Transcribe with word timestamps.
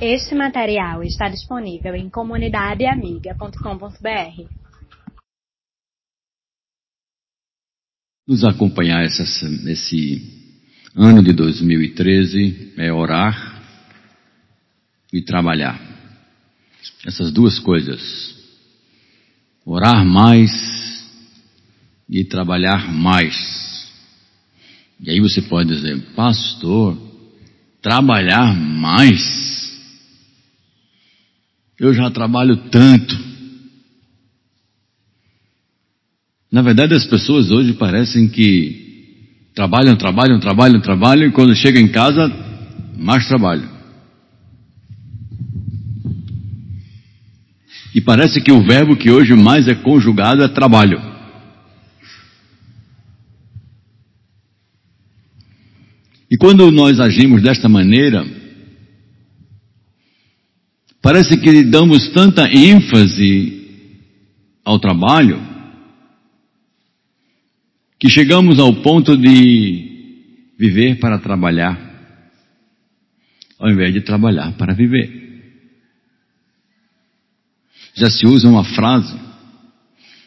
Este 0.00 0.34
material 0.34 1.02
está 1.02 1.28
disponível 1.30 1.94
em 1.94 2.10
comunidadeamiga.com.br. 2.10 4.44
Nos 8.28 8.44
acompanhar 8.44 9.04
essa, 9.04 9.22
esse 9.70 10.20
ano 10.94 11.22
de 11.22 11.32
2013 11.32 12.74
é 12.76 12.92
orar 12.92 13.62
e 15.10 15.22
trabalhar. 15.22 15.80
Essas 17.06 17.32
duas 17.32 17.58
coisas. 17.58 18.36
Orar 19.64 20.04
mais 20.04 20.52
e 22.06 22.22
trabalhar 22.22 22.92
mais. 22.92 23.90
E 25.00 25.10
aí 25.10 25.20
você 25.20 25.40
pode 25.40 25.70
dizer, 25.70 25.98
pastor, 26.14 26.98
trabalhar 27.80 28.54
mais? 28.54 29.55
Eu 31.78 31.92
já 31.92 32.10
trabalho 32.10 32.56
tanto. 32.70 33.16
Na 36.50 36.62
verdade, 36.62 36.94
as 36.94 37.04
pessoas 37.04 37.50
hoje 37.50 37.74
parecem 37.74 38.28
que 38.28 39.50
trabalham, 39.54 39.96
trabalham, 39.96 40.40
trabalham, 40.40 40.80
trabalham 40.80 41.28
e 41.28 41.32
quando 41.32 41.54
chegam 41.54 41.82
em 41.82 41.88
casa, 41.88 42.32
mais 42.96 43.26
trabalho. 43.26 43.68
E 47.94 48.00
parece 48.00 48.40
que 48.40 48.52
o 48.52 48.62
verbo 48.62 48.96
que 48.96 49.10
hoje 49.10 49.34
mais 49.34 49.68
é 49.68 49.74
conjugado 49.74 50.42
é 50.42 50.48
trabalho. 50.48 51.00
E 56.30 56.36
quando 56.36 56.70
nós 56.70 57.00
agimos 57.00 57.42
desta 57.42 57.68
maneira, 57.68 58.26
Parece 61.06 61.36
que 61.36 61.62
damos 61.62 62.08
tanta 62.08 62.52
ênfase 62.52 63.62
ao 64.64 64.76
trabalho 64.76 65.40
que 67.96 68.08
chegamos 68.08 68.58
ao 68.58 68.74
ponto 68.82 69.16
de 69.16 70.50
viver 70.58 70.98
para 70.98 71.20
trabalhar, 71.20 71.78
ao 73.56 73.70
invés 73.70 73.94
de 73.94 74.00
trabalhar 74.00 74.56
para 74.56 74.74
viver. 74.74 75.08
Já 77.94 78.10
se 78.10 78.26
usa 78.26 78.48
uma 78.48 78.64
frase 78.64 79.16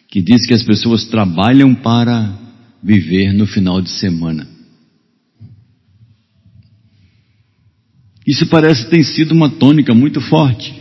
que 0.07 0.21
diz 0.21 0.47
que 0.47 0.53
as 0.53 0.63
pessoas 0.63 1.03
trabalham 1.09 1.75
para 1.75 2.39
viver 2.81 3.33
no 3.33 3.45
final 3.45 3.81
de 3.81 3.89
semana. 3.89 4.47
Isso 8.25 8.47
parece 8.47 8.89
ter 8.89 9.03
sido 9.03 9.33
uma 9.33 9.49
tônica 9.49 9.93
muito 9.93 10.21
forte. 10.21 10.73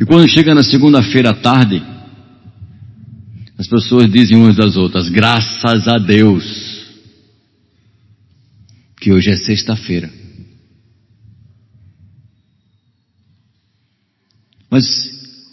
E 0.00 0.04
quando 0.04 0.28
chega 0.28 0.54
na 0.54 0.62
segunda-feira 0.62 1.30
à 1.30 1.34
tarde, 1.34 1.82
as 3.58 3.66
pessoas 3.68 4.10
dizem 4.10 4.36
umas 4.36 4.56
das 4.56 4.76
outras, 4.76 5.08
graças 5.08 5.86
a 5.86 5.98
Deus, 5.98 6.44
que 9.00 9.12
hoje 9.12 9.30
é 9.30 9.36
sexta-feira. 9.36 10.10
Mas 14.70 14.84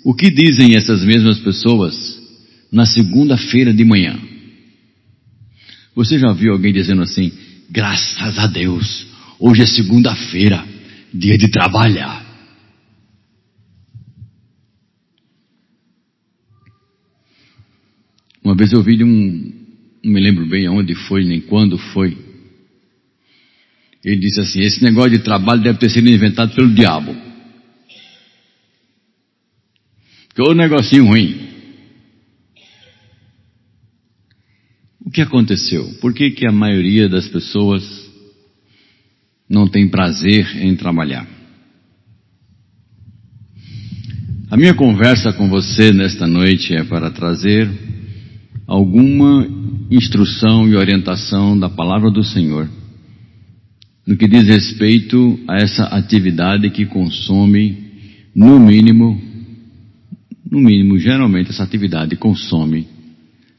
o 0.03 0.13
que 0.13 0.31
dizem 0.31 0.75
essas 0.75 1.03
mesmas 1.03 1.39
pessoas 1.39 2.19
na 2.71 2.85
segunda-feira 2.85 3.73
de 3.73 3.83
manhã? 3.83 4.17
Você 5.93 6.17
já 6.17 6.31
viu 6.31 6.53
alguém 6.53 6.71
dizendo 6.71 7.01
assim, 7.01 7.31
graças 7.69 8.39
a 8.39 8.47
Deus, 8.47 9.05
Hoje 9.39 9.61
é 9.61 9.65
segunda-feira, 9.65 10.67
dia 11.13 11.37
de 11.37 11.49
trabalhar. 11.49 12.27
Uma 18.43 18.53
vez 18.53 18.73
eu 18.73 18.83
vi 18.83 18.97
de 18.97 19.05
um, 19.05 19.53
não 20.03 20.11
me 20.11 20.19
lembro 20.19 20.45
bem 20.45 20.67
aonde 20.67 20.93
foi, 20.93 21.23
nem 21.23 21.39
quando 21.39 21.77
foi. 21.77 22.17
Ele 24.03 24.17
disse 24.17 24.41
assim: 24.41 24.59
esse 24.59 24.83
negócio 24.83 25.11
de 25.11 25.19
trabalho 25.19 25.61
deve 25.61 25.79
ter 25.79 25.89
sido 25.89 26.09
inventado 26.09 26.53
pelo 26.53 26.73
diabo. 26.73 27.15
Que 30.35 30.41
um 30.41 30.53
negocinho 30.53 31.05
ruim. 31.05 31.47
O 35.05 35.09
que 35.09 35.21
aconteceu? 35.21 35.97
Por 36.01 36.13
que, 36.13 36.31
que 36.31 36.45
a 36.45 36.51
maioria 36.51 37.07
das 37.07 37.27
pessoas 37.27 37.98
não 39.49 39.67
tem 39.67 39.89
prazer 39.89 40.45
em 40.63 40.75
trabalhar. 40.75 41.27
A 44.51 44.57
minha 44.57 44.73
conversa 44.73 45.31
com 45.33 45.49
você 45.49 45.91
nesta 45.91 46.27
noite 46.27 46.73
é 46.73 46.83
para 46.83 47.11
trazer 47.11 47.69
alguma 48.67 49.47
instrução 49.89 50.67
e 50.67 50.75
orientação 50.75 51.57
da 51.57 51.69
palavra 51.69 52.11
do 52.11 52.23
Senhor 52.23 52.69
no 54.09 54.17
que 54.17 54.27
diz 54.27 54.47
respeito 54.47 55.39
a 55.47 55.57
essa 55.57 55.83
atividade 55.83 56.71
que 56.71 56.83
consome, 56.83 57.77
no 58.35 58.59
mínimo, 58.59 59.21
no 60.49 60.59
mínimo, 60.59 60.97
geralmente 60.97 61.51
essa 61.51 61.63
atividade 61.63 62.15
consome 62.15 62.87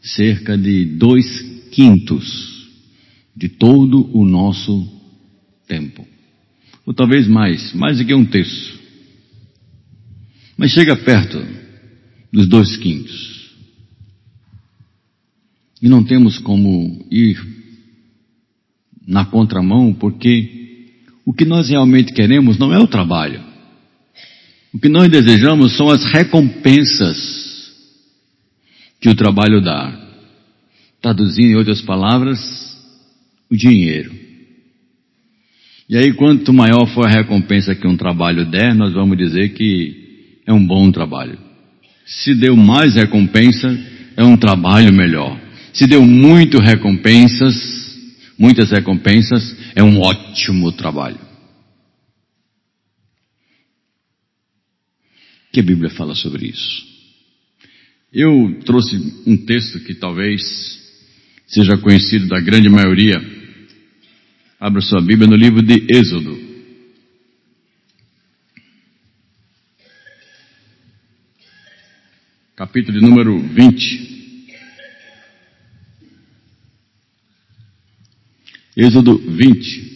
cerca 0.02 0.58
de 0.58 0.86
dois 0.86 1.24
quintos 1.70 2.68
de 3.36 3.48
todo 3.48 4.10
o 4.12 4.24
nosso 4.24 4.99
tempo. 5.70 6.04
Ou 6.84 6.92
talvez 6.92 7.28
mais, 7.28 7.72
mais 7.72 7.98
do 7.98 8.04
que 8.04 8.12
um 8.12 8.24
terço. 8.24 8.80
Mas 10.56 10.72
chega 10.72 10.96
perto 10.96 11.40
dos 12.32 12.48
dois 12.48 12.76
quintos. 12.76 13.54
E 15.80 15.88
não 15.88 16.02
temos 16.02 16.38
como 16.38 17.06
ir 17.10 17.40
na 19.06 19.24
contramão, 19.24 19.94
porque 19.94 20.90
o 21.24 21.32
que 21.32 21.44
nós 21.44 21.68
realmente 21.68 22.12
queremos 22.12 22.58
não 22.58 22.74
é 22.74 22.78
o 22.78 22.88
trabalho. 22.88 23.42
O 24.74 24.78
que 24.78 24.88
nós 24.88 25.08
desejamos 25.08 25.76
são 25.76 25.88
as 25.88 26.04
recompensas 26.04 27.72
que 29.00 29.08
o 29.08 29.14
trabalho 29.14 29.62
dá. 29.62 30.08
Traduzindo 31.00 31.52
em 31.52 31.56
outras 31.56 31.80
palavras, 31.80 32.38
o 33.50 33.56
dinheiro. 33.56 34.19
E 35.90 35.96
aí, 35.96 36.12
quanto 36.12 36.52
maior 36.52 36.86
for 36.94 37.04
a 37.04 37.10
recompensa 37.10 37.74
que 37.74 37.84
um 37.84 37.96
trabalho 37.96 38.48
der, 38.48 38.72
nós 38.76 38.92
vamos 38.92 39.18
dizer 39.18 39.48
que 39.54 40.38
é 40.46 40.52
um 40.52 40.64
bom 40.64 40.92
trabalho. 40.92 41.36
Se 42.06 42.32
deu 42.32 42.54
mais 42.54 42.94
recompensa, 42.94 43.68
é 44.16 44.22
um 44.22 44.36
trabalho 44.36 44.92
melhor. 44.92 45.36
Se 45.74 45.88
deu 45.88 46.06
muito 46.06 46.60
recompensas, 46.60 47.56
muitas 48.38 48.70
recompensas, 48.70 49.42
é 49.74 49.82
um 49.82 49.98
ótimo 49.98 50.70
trabalho. 50.70 51.18
O 55.48 55.52
que 55.52 55.58
a 55.58 55.64
Bíblia 55.64 55.90
fala 55.90 56.14
sobre 56.14 56.46
isso? 56.46 56.84
Eu 58.12 58.60
trouxe 58.64 58.94
um 59.26 59.36
texto 59.36 59.80
que 59.80 59.96
talvez 59.96 60.40
seja 61.48 61.76
conhecido 61.76 62.28
da 62.28 62.38
grande 62.38 62.68
maioria 62.68 63.39
Abra 64.60 64.82
sua 64.82 65.00
Bíblia 65.00 65.26
no 65.26 65.36
livro 65.36 65.62
de 65.62 65.86
Êxodo. 65.90 66.38
Capítulo 72.54 73.00
de 73.00 73.06
número 73.06 73.40
20. 73.40 74.58
Êxodo 78.76 79.16
20. 79.16 79.88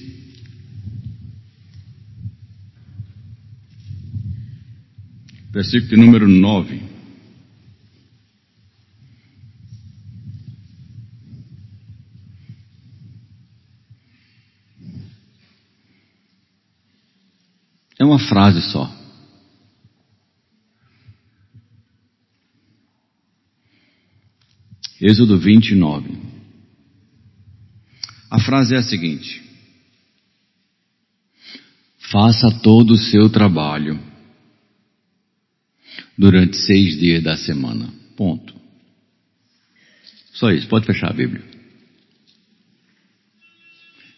Versículo 5.52 5.90
de 5.90 5.96
número 5.98 6.26
9. 6.26 6.94
É 17.96 18.02
uma 18.14 18.18
frase 18.18 18.62
só. 18.70 18.88
Êxodo 25.00 25.38
29. 25.38 26.16
A 28.30 28.40
frase 28.40 28.74
é 28.74 28.78
a 28.78 28.82
seguinte: 28.82 29.42
Faça 32.10 32.50
todo 32.62 32.92
o 32.92 32.98
seu 32.98 33.28
trabalho 33.28 34.00
durante 36.16 36.56
seis 36.56 36.96
dias 36.98 37.22
da 37.22 37.36
semana. 37.36 37.92
Ponto. 38.16 38.54
Só 40.32 40.50
isso. 40.52 40.68
Pode 40.68 40.86
fechar 40.86 41.10
a 41.10 41.14
Bíblia. 41.14 41.42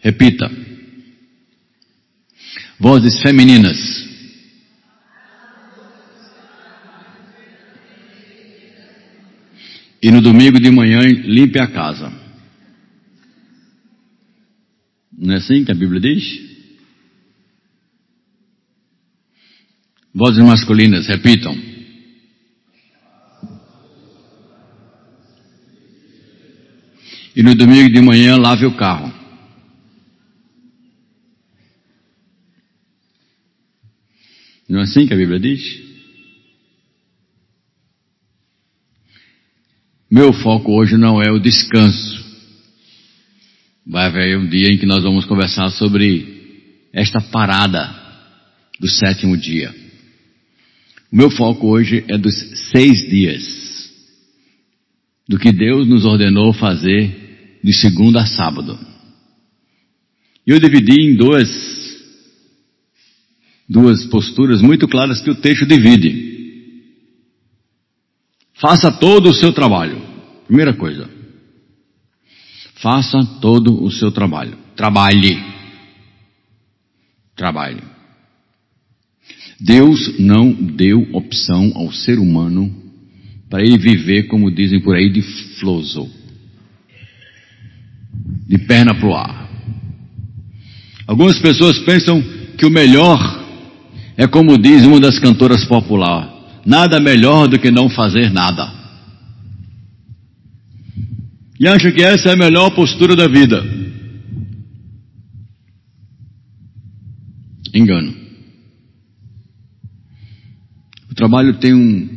Repita. 0.01 0.76
Vozes 2.79 3.21
femininas. 3.23 4.07
E 10.03 10.11
no 10.11 10.21
domingo 10.21 10.61
de 10.61 10.71
manhã 10.71 11.01
limpe 11.01 11.59
a 11.59 11.67
casa. 11.67 12.13
Não 15.19 15.35
é 15.35 15.39
assim 15.39 15.65
que 15.65 15.73
a 15.73 15.75
Bíblia 15.75 16.01
diz? 16.01 16.23
Vozes 20.15 20.45
masculinas, 20.45 21.07
repitam. 21.07 21.57
E 27.35 27.43
no 27.43 27.55
domingo 27.55 27.91
de 27.91 28.01
manhã 28.01 28.37
lave 28.37 28.67
o 28.67 28.77
carro. 28.77 29.16
Não 34.69 34.81
é 34.81 34.83
assim 34.83 35.07
que 35.07 35.15
a 35.15 35.17
Bíblia 35.17 35.39
diz? 35.39 35.87
Meu 40.11 40.33
foco 40.33 40.73
hoje 40.73 40.97
não 40.97 41.21
é 41.21 41.31
o 41.31 41.39
descanso. 41.39 42.25
Vai 43.87 44.07
haver 44.07 44.39
um 44.39 44.49
dia 44.49 44.69
em 44.73 44.79
que 44.79 44.87
nós 44.87 45.03
vamos 45.03 45.25
conversar 45.25 45.71
sobre 45.71 46.89
esta 46.93 47.21
parada 47.21 47.95
do 48.81 48.89
sétimo 48.89 49.37
dia. 49.37 49.75
O 51.13 51.17
meu 51.17 51.31
foco 51.31 51.69
hoje 51.69 52.05
é 52.09 52.19
dos 52.19 52.35
seis 52.73 53.09
dias, 53.09 53.43
do 55.29 55.39
que 55.39 55.53
Deus 55.53 55.87
nos 55.87 56.05
ordenou 56.05 56.53
fazer 56.53 57.59
de 57.63 57.73
segunda 57.73 58.23
a 58.23 58.27
sábado. 58.27 58.79
Eu 60.47 60.59
dividi 60.61 61.01
em 61.01 61.17
duas, 61.17 61.49
duas 63.69 64.05
posturas 64.07 64.63
muito 64.63 64.87
claras 64.87 65.21
que 65.21 65.31
o 65.31 65.35
texto 65.35 65.67
divide. 65.67 66.35
Faça 68.55 68.91
todo 68.91 69.31
o 69.31 69.35
seu 69.35 69.53
trabalho. 69.53 70.01
Primeira 70.47 70.73
coisa. 70.73 71.09
Faça 72.77 73.19
todo 73.41 73.83
o 73.83 73.91
seu 73.91 74.11
trabalho. 74.11 74.57
Trabalhe. 74.75 75.43
Trabalhe. 77.35 77.83
Deus 79.61 80.19
não 80.19 80.53
deu 80.53 81.09
opção 81.13 81.73
ao 81.75 81.91
ser 81.93 82.19
humano 82.19 82.85
para 83.49 83.63
ele 83.63 83.79
viver, 83.79 84.25
como 84.25 84.51
dizem 84.51 84.81
por 84.81 84.95
aí, 84.95 85.11
de 85.11 85.23
floso. 85.59 86.09
De 88.47 88.59
perna 88.59 88.95
pro 88.95 89.15
ar. 89.15 89.49
Algumas 91.07 91.39
pessoas 91.39 91.79
pensam 91.81 92.23
que 92.57 92.67
o 92.67 92.71
melhor 92.71 93.36
é 94.17 94.27
como 94.27 94.57
diz 94.57 94.85
uma 94.85 95.01
das 95.01 95.19
cantoras 95.19 95.65
populares 95.65 96.37
Nada 96.67 96.99
melhor 96.99 97.47
do 97.47 97.61
que 97.61 97.71
não 97.71 97.89
fazer 97.89 98.29
nada. 98.33 98.75
E 101.61 101.69
acha 101.69 101.93
que 101.93 102.03
essa 102.03 102.31
é 102.31 102.33
a 102.33 102.37
melhor 102.37 102.75
postura 102.75 103.15
da 103.15 103.29
vida. 103.29 103.65
Engano. 107.73 108.13
O 111.09 111.15
trabalho 111.15 111.55
tem 111.61 111.73
um, 111.73 112.09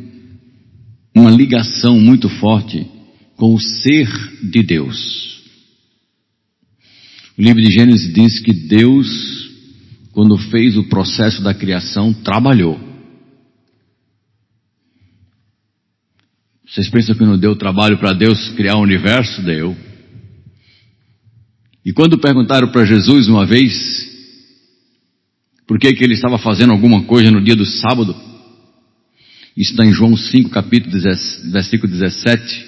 uma 1.16 1.30
ligação 1.30 2.00
muito 2.00 2.28
forte 2.28 2.88
com 3.36 3.54
o 3.54 3.60
ser 3.60 4.10
de 4.50 4.64
Deus. 4.64 5.44
O 7.38 7.42
livro 7.42 7.62
de 7.62 7.72
Gênesis 7.72 8.12
diz 8.12 8.40
que 8.40 8.52
Deus, 8.52 9.08
quando 10.12 10.38
fez 10.38 10.76
o 10.78 10.90
processo 10.90 11.42
da 11.42 11.54
criação, 11.54 12.14
trabalhou. 12.14 12.80
Vocês 16.66 16.90
pensam 16.90 17.16
que 17.16 17.24
não 17.24 17.38
deu 17.38 17.56
trabalho 17.56 17.98
para 17.98 18.14
Deus 18.14 18.50
criar 18.50 18.76
o 18.76 18.84
universo? 18.84 19.42
Deu. 19.42 19.76
E 21.84 21.92
quando 21.92 22.20
perguntaram 22.20 22.68
para 22.72 22.86
Jesus 22.86 23.28
uma 23.28 23.46
vez 23.46 24.08
por 25.66 25.80
que, 25.80 25.94
que 25.94 26.04
ele 26.04 26.14
estava 26.14 26.38
fazendo 26.38 26.72
alguma 26.72 27.04
coisa 27.04 27.32
no 27.32 27.44
dia 27.44 27.56
do 27.56 27.66
sábado, 27.66 28.16
isso 29.56 29.72
está 29.72 29.86
em 29.86 29.92
João 29.92 30.16
5, 30.16 30.50
capítulo 30.50 30.92
10, 30.92 31.52
versículo 31.52 31.92
17, 31.92 32.66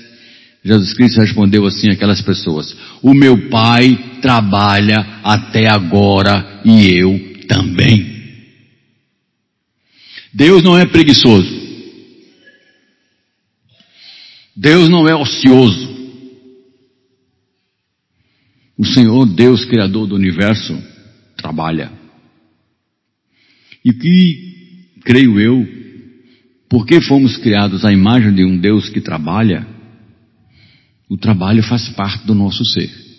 Jesus 0.63 0.93
Cristo 0.93 1.19
respondeu 1.19 1.65
assim 1.65 1.89
àquelas 1.89 2.21
pessoas: 2.21 2.75
O 3.01 3.13
meu 3.13 3.49
Pai 3.49 4.19
trabalha 4.21 5.19
até 5.23 5.67
agora 5.67 6.61
e 6.63 6.87
eu 6.89 7.30
também. 7.51 8.21
Deus 10.33 10.63
não 10.63 10.77
é 10.77 10.85
preguiçoso. 10.85 11.59
Deus 14.55 14.87
não 14.87 15.07
é 15.07 15.13
ocioso. 15.13 15.91
O 18.77 18.85
Senhor, 18.85 19.25
Deus, 19.25 19.65
Criador 19.65 20.07
do 20.07 20.15
universo, 20.15 20.81
trabalha. 21.35 21.91
E 23.83 23.91
que, 23.91 24.95
creio 25.03 25.39
eu, 25.39 25.67
porque 26.69 27.01
fomos 27.01 27.35
criados 27.37 27.83
à 27.83 27.91
imagem 27.91 28.33
de 28.33 28.45
um 28.45 28.57
Deus 28.57 28.87
que 28.87 29.01
trabalha, 29.01 29.67
o 31.09 31.17
trabalho 31.17 31.61
faz 31.63 31.89
parte 31.89 32.25
do 32.25 32.33
nosso 32.33 32.63
ser. 32.63 33.10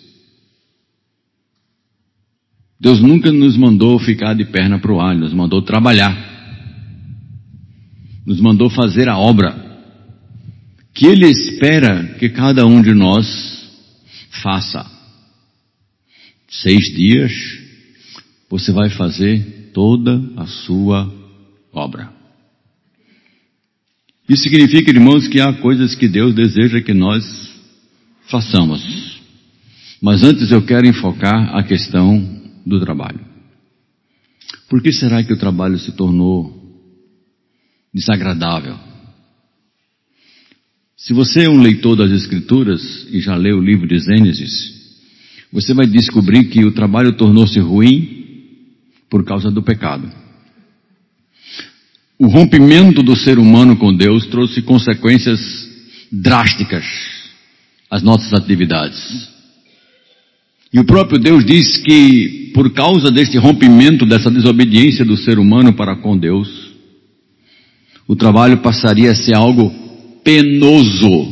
Deus 2.83 2.99
nunca 2.99 3.31
nos 3.31 3.55
mandou 3.55 3.97
ficar 3.97 4.33
de 4.33 4.43
perna 4.43 4.77
para 4.77 4.91
o 4.91 4.99
ar, 4.99 5.15
nos 5.15 5.33
mandou 5.33 5.61
trabalhar. 5.61 6.13
Nos 8.25 8.41
mandou 8.41 8.69
fazer 8.69 9.07
a 9.07 9.17
obra 9.17 9.55
que 10.93 11.05
Ele 11.05 11.25
espera 11.25 12.15
que 12.19 12.27
cada 12.27 12.67
um 12.67 12.81
de 12.81 12.93
nós 12.93 13.25
faça. 14.43 14.85
Seis 16.49 16.93
dias, 16.93 17.31
você 18.49 18.73
vai 18.73 18.89
fazer 18.89 19.71
toda 19.73 20.21
a 20.35 20.45
sua 20.45 21.09
obra. 21.71 22.11
Isso 24.27 24.43
significa, 24.43 24.91
irmãos, 24.91 25.29
que 25.29 25.39
há 25.39 25.53
coisas 25.53 25.95
que 25.95 26.09
Deus 26.09 26.35
deseja 26.35 26.81
que 26.81 26.93
nós 26.93 27.23
façamos. 28.29 29.21
Mas 30.01 30.21
antes 30.21 30.51
eu 30.51 30.61
quero 30.65 30.85
enfocar 30.85 31.55
a 31.55 31.63
questão 31.63 32.42
do 32.65 32.79
trabalho. 32.79 33.19
Por 34.69 34.81
que 34.81 34.91
será 34.91 35.23
que 35.23 35.33
o 35.33 35.37
trabalho 35.37 35.77
se 35.77 35.91
tornou 35.91 36.51
desagradável? 37.93 38.77
Se 40.97 41.13
você 41.13 41.45
é 41.45 41.49
um 41.49 41.61
leitor 41.61 41.95
das 41.95 42.11
Escrituras 42.11 43.07
e 43.11 43.19
já 43.19 43.35
leu 43.35 43.57
o 43.57 43.61
livro 43.61 43.87
de 43.87 43.99
Gênesis, 43.99 44.73
você 45.51 45.73
vai 45.73 45.85
descobrir 45.85 46.45
que 46.45 46.63
o 46.63 46.71
trabalho 46.71 47.13
tornou-se 47.13 47.59
ruim 47.59 48.23
por 49.09 49.23
causa 49.25 49.51
do 49.51 49.61
pecado. 49.61 50.09
O 52.17 52.27
rompimento 52.27 53.03
do 53.03 53.15
ser 53.15 53.37
humano 53.37 53.75
com 53.75 53.95
Deus 53.95 54.25
trouxe 54.27 54.61
consequências 54.61 55.39
drásticas 56.11 56.85
às 57.91 58.01
nossas 58.01 58.33
atividades. 58.33 59.32
E 60.73 60.79
o 60.79 60.85
próprio 60.85 61.19
Deus 61.19 61.45
diz 61.45 61.77
que, 61.77 62.51
por 62.51 62.73
causa 62.73 63.11
deste 63.11 63.37
rompimento, 63.37 64.07
dessa 64.07 64.31
desobediência 64.31 65.05
do 65.05 65.15
ser 65.15 65.37
humano 65.37 65.73
para 65.73 65.95
com 65.95 66.17
Deus, 66.17 66.71
o 68.07 68.15
trabalho 68.15 68.57
passaria 68.57 69.11
a 69.11 69.15
ser 69.15 69.35
algo 69.35 69.71
penoso. 70.23 71.31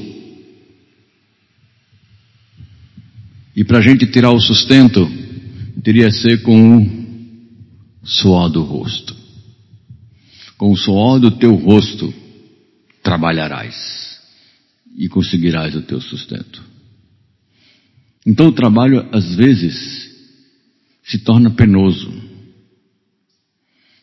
E 3.55 3.63
para 3.63 3.79
a 3.79 3.81
gente 3.81 4.05
tirar 4.05 4.31
o 4.31 4.39
sustento, 4.39 5.09
teria 5.83 6.05
que 6.05 6.11
ser 6.11 6.43
com 6.43 6.77
o 6.77 8.07
suor 8.07 8.47
do 8.47 8.61
rosto. 8.61 9.15
Com 10.55 10.71
o 10.71 10.77
suor 10.77 11.19
do 11.19 11.31
teu 11.31 11.55
rosto 11.55 12.13
trabalharás 13.01 14.19
e 14.95 15.09
conseguirás 15.09 15.75
o 15.75 15.81
teu 15.81 15.99
sustento. 15.99 16.70
Então 18.25 18.47
o 18.47 18.51
trabalho 18.51 19.07
às 19.11 19.35
vezes 19.35 20.09
se 21.03 21.19
torna 21.19 21.49
penoso. 21.49 22.11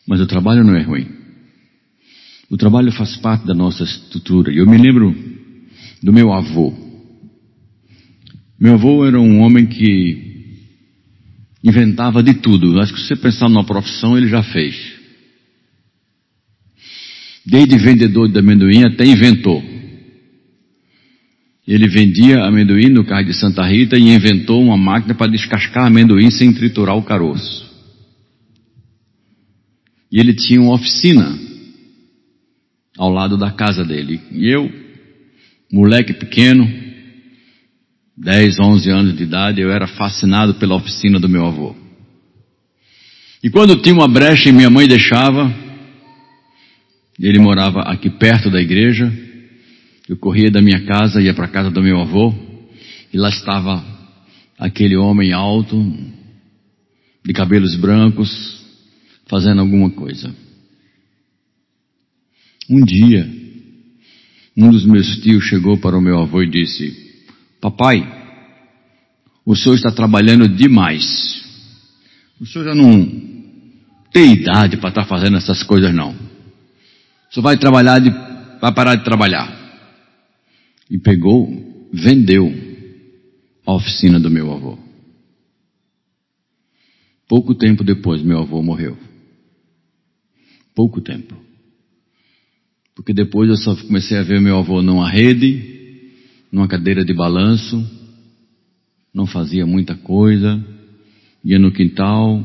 Mas 0.07 0.19
o 0.19 0.27
trabalho 0.27 0.63
não 0.63 0.75
é 0.75 0.81
ruim. 0.81 1.07
O 2.49 2.57
trabalho 2.57 2.91
faz 2.91 3.15
parte 3.17 3.45
da 3.45 3.53
nossa 3.53 3.83
estrutura. 3.83 4.51
Eu 4.51 4.65
me 4.65 4.77
lembro 4.77 5.15
do 6.01 6.11
meu 6.11 6.33
avô. 6.33 6.73
Meu 8.59 8.73
avô 8.73 9.05
era 9.05 9.19
um 9.19 9.39
homem 9.41 9.65
que 9.65 10.29
inventava 11.63 12.23
de 12.23 12.33
tudo. 12.35 12.79
Acho 12.79 12.93
que 12.93 12.99
se 12.99 13.07
você 13.07 13.15
pensar 13.15 13.47
numa 13.47 13.65
profissão, 13.65 14.17
ele 14.17 14.27
já 14.27 14.43
fez. 14.43 14.75
Desde 17.45 17.77
vendedor 17.77 18.29
de 18.29 18.39
amendoim 18.39 18.83
até 18.83 19.05
inventor. 19.05 19.63
Ele 21.69 21.87
vendia 21.87 22.45
amendoim 22.45 22.89
no 22.89 23.05
carro 23.05 23.25
de 23.25 23.33
Santa 23.35 23.63
Rita 23.63 23.95
e 23.95 24.15
inventou 24.15 24.59
uma 24.59 24.75
máquina 24.75 25.13
para 25.13 25.29
descascar 25.29 25.85
amendoim 25.85 26.31
sem 26.31 26.51
triturar 26.51 26.97
o 26.97 27.03
caroço. 27.03 27.69
E 30.11 30.19
ele 30.19 30.33
tinha 30.33 30.59
uma 30.59 30.73
oficina 30.73 31.37
ao 32.97 33.11
lado 33.11 33.37
da 33.37 33.51
casa 33.51 33.85
dele. 33.85 34.19
E 34.31 34.51
eu, 34.51 34.67
moleque 35.71 36.11
pequeno, 36.11 36.67
10, 38.17 38.59
11 38.59 38.89
anos 38.89 39.15
de 39.15 39.21
idade, 39.21 39.61
eu 39.61 39.69
era 39.69 39.85
fascinado 39.85 40.55
pela 40.55 40.75
oficina 40.75 41.19
do 41.19 41.29
meu 41.29 41.45
avô. 41.45 41.75
E 43.43 43.49
quando 43.51 43.79
tinha 43.79 43.93
uma 43.93 44.07
brecha 44.07 44.49
e 44.49 44.51
minha 44.51 44.71
mãe 44.71 44.87
deixava, 44.87 45.53
ele 47.19 47.37
morava 47.37 47.81
aqui 47.81 48.09
perto 48.09 48.49
da 48.49 48.59
igreja, 48.59 49.28
eu 50.09 50.17
corria 50.17 50.49
da 50.49 50.59
minha 50.59 50.83
casa, 50.85 51.21
ia 51.21 51.35
para 51.35 51.45
a 51.45 51.49
casa 51.49 51.69
do 51.69 51.83
meu 51.83 52.01
avô, 52.01 52.33
e 53.13 53.17
lá 53.17 53.29
estava 53.29 53.85
aquele 54.57 54.97
homem 54.97 55.31
alto, 55.31 55.77
de 57.23 57.31
cabelos 57.31 57.75
brancos, 57.75 58.59
fazendo 59.27 59.61
alguma 59.61 59.91
coisa. 59.91 60.35
Um 62.67 62.83
dia, 62.83 63.29
um 64.57 64.71
dos 64.71 64.83
meus 64.83 65.17
tios 65.17 65.43
chegou 65.43 65.77
para 65.77 65.95
o 65.95 66.01
meu 66.01 66.17
avô 66.17 66.41
e 66.41 66.49
disse: 66.49 67.21
Papai, 67.61 68.01
o 69.45 69.55
senhor 69.55 69.75
está 69.75 69.91
trabalhando 69.91 70.47
demais. 70.47 71.05
O 72.41 72.47
senhor 72.47 72.65
já 72.65 72.73
não 72.73 73.05
tem 74.11 74.33
idade 74.33 74.77
para 74.77 74.89
estar 74.89 75.05
fazendo 75.05 75.37
essas 75.37 75.61
coisas, 75.61 75.93
não. 75.93 76.09
O 76.09 77.33
senhor 77.33 77.43
vai 77.43 77.57
trabalhar, 77.57 77.99
de, 77.99 78.09
vai 78.59 78.73
parar 78.73 78.95
de 78.95 79.03
trabalhar. 79.03 79.58
E 80.89 80.97
pegou, 80.97 81.47
vendeu 81.93 82.51
a 83.65 83.73
oficina 83.73 84.19
do 84.19 84.29
meu 84.29 84.51
avô. 84.51 84.77
Pouco 87.27 87.53
tempo 87.53 87.83
depois, 87.83 88.23
meu 88.23 88.39
avô 88.39 88.61
morreu. 88.63 88.97
Pouco 90.73 90.99
tempo. 90.99 91.35
Porque 92.95 93.13
depois 93.13 93.49
eu 93.49 93.55
só 93.55 93.75
comecei 93.75 94.17
a 94.17 94.23
ver 94.23 94.41
meu 94.41 94.57
avô 94.57 94.81
numa 94.81 95.09
rede, 95.09 96.11
numa 96.51 96.67
cadeira 96.67 97.05
de 97.05 97.13
balanço, 97.13 97.85
não 99.13 99.27
fazia 99.27 99.65
muita 99.65 99.95
coisa, 99.95 100.63
ia 101.43 101.59
no 101.59 101.71
quintal, 101.71 102.43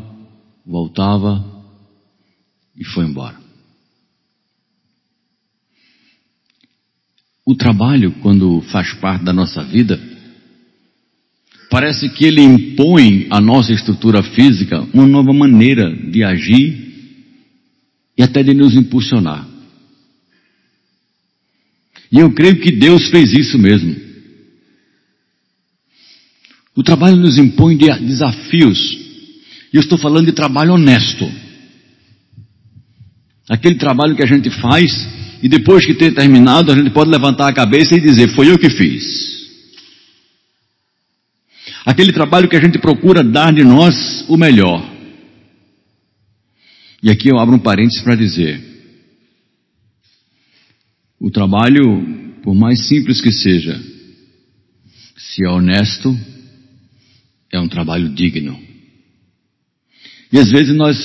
voltava 0.66 1.44
e 2.76 2.84
foi 2.84 3.06
embora. 3.06 3.43
O 7.46 7.54
trabalho, 7.54 8.12
quando 8.22 8.62
faz 8.72 8.92
parte 8.94 9.24
da 9.24 9.32
nossa 9.32 9.62
vida, 9.62 10.00
Parece 11.74 12.08
que 12.08 12.24
ele 12.24 12.40
impõe 12.40 13.26
à 13.30 13.40
nossa 13.40 13.72
estrutura 13.72 14.22
física 14.22 14.86
uma 14.94 15.08
nova 15.08 15.32
maneira 15.32 15.90
de 15.90 16.22
agir 16.22 16.94
e 18.16 18.22
até 18.22 18.44
de 18.44 18.54
nos 18.54 18.76
impulsionar. 18.76 19.44
E 22.12 22.20
eu 22.20 22.32
creio 22.32 22.60
que 22.60 22.70
Deus 22.70 23.08
fez 23.08 23.32
isso 23.32 23.58
mesmo. 23.58 23.96
O 26.76 26.82
trabalho 26.84 27.16
nos 27.16 27.38
impõe 27.38 27.76
desafios. 27.76 28.78
E 29.72 29.76
eu 29.76 29.80
estou 29.80 29.98
falando 29.98 30.26
de 30.26 30.32
trabalho 30.32 30.74
honesto. 30.74 31.28
Aquele 33.48 33.74
trabalho 33.74 34.14
que 34.14 34.22
a 34.22 34.26
gente 34.26 34.48
faz 34.48 34.92
e 35.44 35.48
depois 35.48 35.84
que 35.84 35.92
ter 35.92 36.14
terminado, 36.14 36.72
a 36.72 36.74
gente 36.74 36.88
pode 36.88 37.10
levantar 37.10 37.46
a 37.46 37.52
cabeça 37.52 37.94
e 37.94 38.00
dizer: 38.00 38.34
Foi 38.34 38.50
eu 38.50 38.58
que 38.58 38.70
fiz. 38.70 39.44
Aquele 41.84 42.14
trabalho 42.14 42.48
que 42.48 42.56
a 42.56 42.60
gente 42.60 42.78
procura 42.78 43.22
dar 43.22 43.52
de 43.52 43.62
nós 43.62 44.24
o 44.26 44.38
melhor. 44.38 44.82
E 47.02 47.10
aqui 47.10 47.28
eu 47.28 47.38
abro 47.38 47.56
um 47.56 47.58
parênteses 47.58 48.02
para 48.02 48.14
dizer: 48.14 48.58
o 51.20 51.30
trabalho, 51.30 52.38
por 52.42 52.54
mais 52.54 52.88
simples 52.88 53.20
que 53.20 53.30
seja, 53.30 53.78
se 55.14 55.44
é 55.44 55.50
honesto, 55.50 56.18
é 57.52 57.60
um 57.60 57.68
trabalho 57.68 58.08
digno. 58.14 58.58
E 60.32 60.38
às 60.38 60.50
vezes 60.50 60.74
nós 60.74 60.96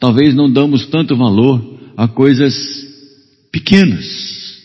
talvez 0.00 0.34
não 0.34 0.52
damos 0.52 0.86
tanto 0.86 1.16
valor 1.16 1.92
a 1.96 2.08
coisas 2.08 2.81
pequenas 3.52 4.60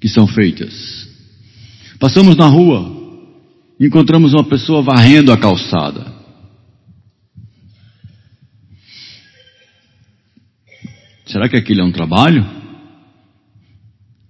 que 0.00 0.08
são 0.08 0.26
feitas. 0.26 1.06
Passamos 1.98 2.36
na 2.36 2.46
rua, 2.46 2.90
encontramos 3.78 4.32
uma 4.32 4.44
pessoa 4.44 4.80
varrendo 4.82 5.32
a 5.32 5.36
calçada. 5.36 6.20
Será 11.26 11.48
que 11.48 11.56
aquilo 11.56 11.82
é 11.82 11.84
um 11.84 11.92
trabalho? 11.92 12.44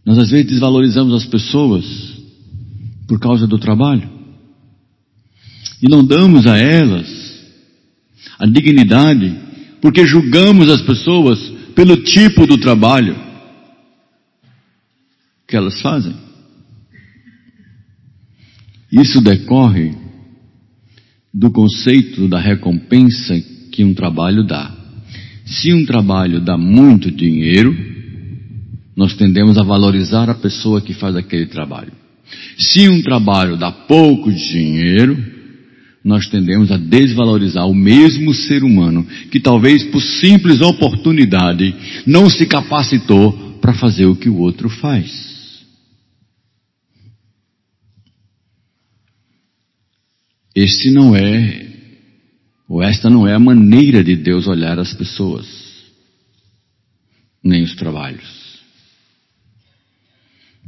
Nós 0.05 0.19
às 0.19 0.31
vezes 0.31 0.47
desvalorizamos 0.47 1.15
as 1.15 1.25
pessoas 1.25 1.85
por 3.07 3.21
causa 3.21 3.47
do 3.47 3.59
trabalho 3.59 4.09
e 5.83 5.89
não 5.89 6.05
damos 6.05 6.47
a 6.47 6.59
elas 6.59 7.09
a 8.39 8.47
dignidade 8.47 9.35
porque 9.81 10.07
julgamos 10.07 10.69
as 10.69 10.83
pessoas 10.83 11.50
pelo 11.81 11.97
tipo 11.97 12.47
do 12.47 12.59
trabalho 12.59 13.17
que 15.49 15.57
elas 15.57 15.81
fazem. 15.81 16.15
Isso 18.93 19.19
decorre 19.23 19.97
do 21.33 21.51
conceito 21.51 22.29
da 22.29 22.39
recompensa 22.39 23.35
que 23.73 23.83
um 23.83 23.95
trabalho 23.95 24.45
dá. 24.45 24.77
Se 25.47 25.73
um 25.73 25.87
trabalho 25.87 26.39
dá 26.39 26.59
muito 26.59 27.11
dinheiro, 27.11 27.75
nós 28.95 29.15
tendemos 29.15 29.57
a 29.57 29.63
valorizar 29.63 30.29
a 30.29 30.35
pessoa 30.35 30.83
que 30.83 30.93
faz 30.93 31.17
aquele 31.17 31.47
trabalho. 31.47 31.93
Se 32.59 32.91
um 32.91 33.01
trabalho 33.01 33.57
dá 33.57 33.73
pouco 33.73 34.31
dinheiro, 34.31 35.17
nós 36.03 36.27
tendemos 36.29 36.71
a 36.71 36.77
desvalorizar 36.77 37.67
o 37.67 37.75
mesmo 37.75 38.33
ser 38.33 38.65
humano 38.65 39.07
que 39.31 39.39
talvez 39.39 39.85
por 39.85 40.01
simples 40.01 40.61
oportunidade 40.61 41.75
não 42.07 42.29
se 42.31 42.47
capacitou 42.47 43.59
para 43.61 43.75
fazer 43.75 44.07
o 44.07 44.17
que 44.17 44.29
o 44.29 44.39
outro 44.39 44.71
faz. 44.71 45.31
Este 50.55 50.91
não 50.91 51.15
é, 51.15 51.69
ou 52.69 52.83
esta 52.83 53.09
não 53.09 53.27
é 53.27 53.35
a 53.35 53.39
maneira 53.39 54.03
de 54.03 54.17
Deus 54.17 54.47
olhar 54.47 54.79
as 54.79 54.93
pessoas, 54.95 55.47
nem 57.43 57.63
os 57.63 57.75
trabalhos. 57.77 58.59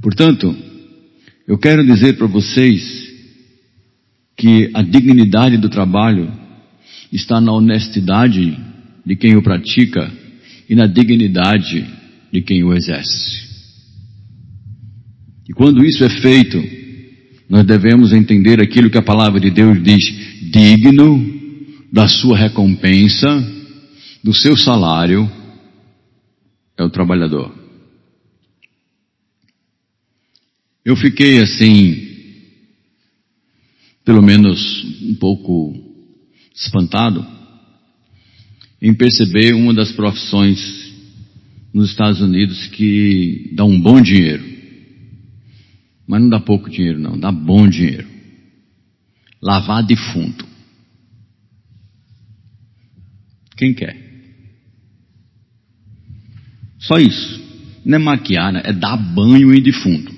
Portanto, 0.00 0.54
eu 1.48 1.58
quero 1.58 1.84
dizer 1.84 2.16
para 2.16 2.26
vocês 2.26 3.11
que 4.42 4.72
a 4.74 4.82
dignidade 4.82 5.56
do 5.56 5.68
trabalho 5.68 6.28
está 7.12 7.40
na 7.40 7.52
honestidade 7.52 8.58
de 9.06 9.14
quem 9.14 9.36
o 9.36 9.42
pratica 9.42 10.12
e 10.68 10.74
na 10.74 10.88
dignidade 10.88 11.86
de 12.32 12.42
quem 12.42 12.64
o 12.64 12.74
exerce. 12.74 13.40
E 15.48 15.52
quando 15.52 15.84
isso 15.84 16.02
é 16.02 16.10
feito, 16.10 16.60
nós 17.48 17.64
devemos 17.64 18.12
entender 18.12 18.60
aquilo 18.60 18.90
que 18.90 18.98
a 18.98 19.02
palavra 19.02 19.38
de 19.38 19.48
Deus 19.48 19.80
diz: 19.80 20.12
digno 20.50 21.24
da 21.92 22.08
sua 22.08 22.36
recompensa, 22.36 23.28
do 24.24 24.34
seu 24.34 24.56
salário, 24.56 25.30
é 26.76 26.82
o 26.82 26.90
trabalhador. 26.90 27.54
Eu 30.84 30.96
fiquei 30.96 31.40
assim, 31.40 32.11
pelo 34.04 34.22
menos 34.22 34.84
um 35.02 35.14
pouco 35.14 35.74
espantado, 36.54 37.24
em 38.80 38.92
perceber 38.92 39.54
uma 39.54 39.72
das 39.72 39.92
profissões 39.92 40.92
nos 41.72 41.90
Estados 41.90 42.20
Unidos 42.20 42.66
que 42.68 43.52
dá 43.54 43.64
um 43.64 43.80
bom 43.80 44.00
dinheiro. 44.00 44.44
Mas 46.06 46.20
não 46.20 46.28
dá 46.28 46.40
pouco 46.40 46.68
dinheiro, 46.68 46.98
não, 46.98 47.18
dá 47.18 47.30
bom 47.30 47.68
dinheiro. 47.68 48.06
Lavar 49.40 49.84
defunto. 49.84 50.46
Quem 53.56 53.72
quer? 53.72 53.96
Só 56.80 56.98
isso. 56.98 57.40
Não 57.84 57.96
é 57.96 57.98
maquiar, 57.98 58.52
né? 58.52 58.62
é 58.64 58.72
dar 58.72 58.96
banho 58.96 59.54
em 59.54 59.62
defunto. 59.62 60.12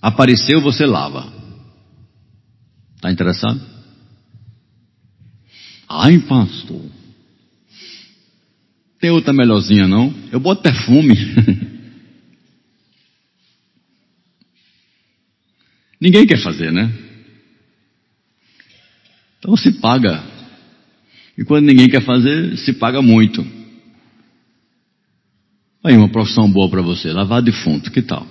Apareceu, 0.00 0.60
você 0.60 0.86
lava. 0.86 1.35
Está 3.06 3.12
interessado? 3.12 3.60
Ai, 5.88 6.18
pastor. 6.18 6.82
Tem 8.98 9.10
outra 9.10 9.32
melhorzinha 9.32 9.86
não? 9.86 10.12
Eu 10.32 10.40
boto 10.40 10.60
perfume. 10.62 11.14
Ninguém 16.00 16.26
quer 16.26 16.42
fazer, 16.42 16.72
né? 16.72 16.92
Então 19.38 19.56
se 19.56 19.70
paga. 19.74 20.24
E 21.38 21.44
quando 21.44 21.66
ninguém 21.66 21.88
quer 21.88 22.02
fazer, 22.02 22.56
se 22.56 22.72
paga 22.72 23.00
muito. 23.00 23.46
Aí, 25.84 25.96
uma 25.96 26.08
profissão 26.08 26.50
boa 26.50 26.68
para 26.68 26.82
você, 26.82 27.12
lavar 27.12 27.40
defunto, 27.40 27.92
que 27.92 28.02
tal? 28.02 28.26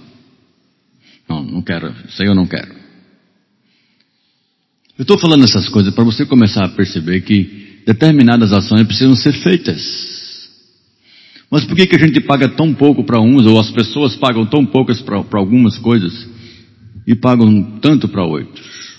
Não, 1.29 1.41
não 1.43 1.61
quero, 1.61 1.95
isso 2.07 2.21
aí 2.21 2.27
eu 2.27 2.35
não 2.35 2.45
quero. 2.45 2.84
Eu 4.97 5.01
estou 5.01 5.17
falando 5.17 5.43
essas 5.43 5.67
coisas 5.67 5.93
para 5.93 6.05
você 6.05 6.25
começar 6.25 6.63
a 6.63 6.69
perceber 6.69 7.21
que 7.21 7.81
determinadas 7.85 8.53
ações 8.53 8.87
precisam 8.87 9.13
ser 9.13 9.33
feitas. 9.33 10.15
Mas 11.51 11.65
por 11.65 11.75
que, 11.75 11.85
que 11.85 11.95
a 11.95 11.99
gente 11.99 12.21
paga 12.21 12.47
tão 12.47 12.73
pouco 12.73 13.03
para 13.03 13.19
uns, 13.19 13.45
ou 13.45 13.59
as 13.59 13.69
pessoas 13.71 14.15
pagam 14.15 14.45
tão 14.45 14.65
poucas 14.65 15.01
para 15.01 15.21
algumas 15.33 15.77
coisas 15.77 16.27
e 17.05 17.13
pagam 17.13 17.77
tanto 17.81 18.07
para 18.07 18.23
outros? 18.23 18.95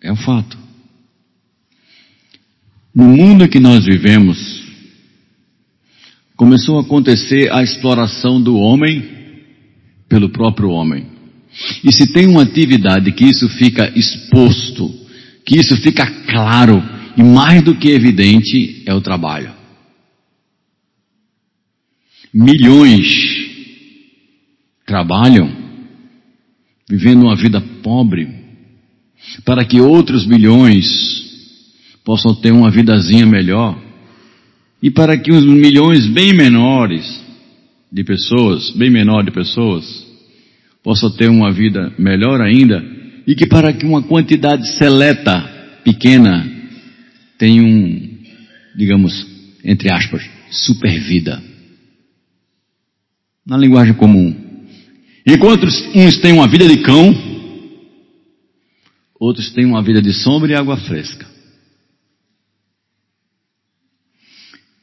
É 0.00 0.12
um 0.12 0.16
fato. 0.16 0.56
No 2.94 3.04
mundo 3.04 3.44
em 3.44 3.48
que 3.48 3.58
nós 3.58 3.84
vivemos, 3.84 4.62
começou 6.36 6.78
a 6.78 6.82
acontecer 6.82 7.52
a 7.52 7.62
exploração 7.64 8.40
do 8.40 8.56
homem 8.56 9.04
pelo 10.08 10.30
próprio 10.30 10.70
homem. 10.70 11.15
E 11.84 11.92
se 11.92 12.12
tem 12.12 12.26
uma 12.26 12.42
atividade 12.42 13.12
que 13.12 13.24
isso 13.24 13.48
fica 13.48 13.92
exposto, 13.96 14.92
que 15.44 15.56
isso 15.58 15.76
fica 15.76 16.06
claro 16.26 16.82
e 17.16 17.22
mais 17.22 17.62
do 17.62 17.74
que 17.74 17.88
evidente, 17.88 18.82
é 18.84 18.94
o 18.94 19.00
trabalho. 19.00 19.50
Milhões 22.32 23.06
trabalham 24.84 25.50
vivendo 26.88 27.22
uma 27.22 27.34
vida 27.34 27.60
pobre 27.82 28.28
para 29.44 29.64
que 29.64 29.80
outros 29.80 30.26
milhões 30.26 30.86
possam 32.04 32.34
ter 32.34 32.52
uma 32.52 32.70
vidazinha 32.70 33.26
melhor 33.26 33.80
e 34.82 34.90
para 34.90 35.18
que 35.18 35.32
os 35.32 35.44
milhões 35.44 36.06
bem 36.06 36.32
menores 36.34 37.20
de 37.90 38.04
pessoas, 38.04 38.70
bem 38.70 38.90
menor 38.90 39.24
de 39.24 39.30
pessoas, 39.30 40.05
possa 40.86 41.10
ter 41.10 41.28
uma 41.28 41.50
vida 41.50 41.92
melhor 41.98 42.40
ainda 42.40 42.80
e 43.26 43.34
que 43.34 43.44
para 43.44 43.72
que 43.72 43.84
uma 43.84 44.04
quantidade 44.04 44.68
seleta, 44.78 45.42
pequena, 45.82 46.48
tenha 47.36 47.60
um, 47.60 48.18
digamos, 48.76 49.26
entre 49.64 49.92
aspas, 49.92 50.22
super 50.48 50.96
vida. 51.00 51.42
Na 53.44 53.58
linguagem 53.58 53.94
comum. 53.94 54.32
Enquanto 55.26 55.66
uns 55.66 56.18
têm 56.18 56.34
uma 56.34 56.46
vida 56.46 56.68
de 56.68 56.76
cão, 56.76 57.12
outros 59.18 59.50
têm 59.50 59.64
uma 59.64 59.82
vida 59.82 60.00
de 60.00 60.12
sombra 60.12 60.52
e 60.52 60.54
água 60.54 60.76
fresca. 60.76 61.26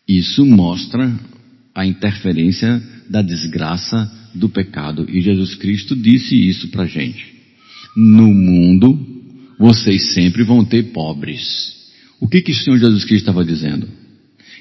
Isso 0.05 0.45
mostra 0.45 1.17
a 1.73 1.85
interferência 1.85 2.83
da 3.09 3.21
desgraça 3.21 4.22
do 4.33 4.49
pecado. 4.49 5.05
E 5.09 5.21
Jesus 5.21 5.55
Cristo 5.55 5.95
disse 5.95 6.35
isso 6.35 6.69
para 6.69 6.85
gente. 6.85 7.33
No 7.95 8.33
mundo, 8.33 8.97
vocês 9.59 10.13
sempre 10.13 10.43
vão 10.43 10.65
ter 10.65 10.91
pobres. 10.91 11.73
O 12.19 12.27
que, 12.27 12.41
que 12.41 12.51
o 12.51 12.55
Senhor 12.55 12.77
Jesus 12.77 13.03
Cristo 13.05 13.23
estava 13.23 13.43
dizendo? 13.45 13.87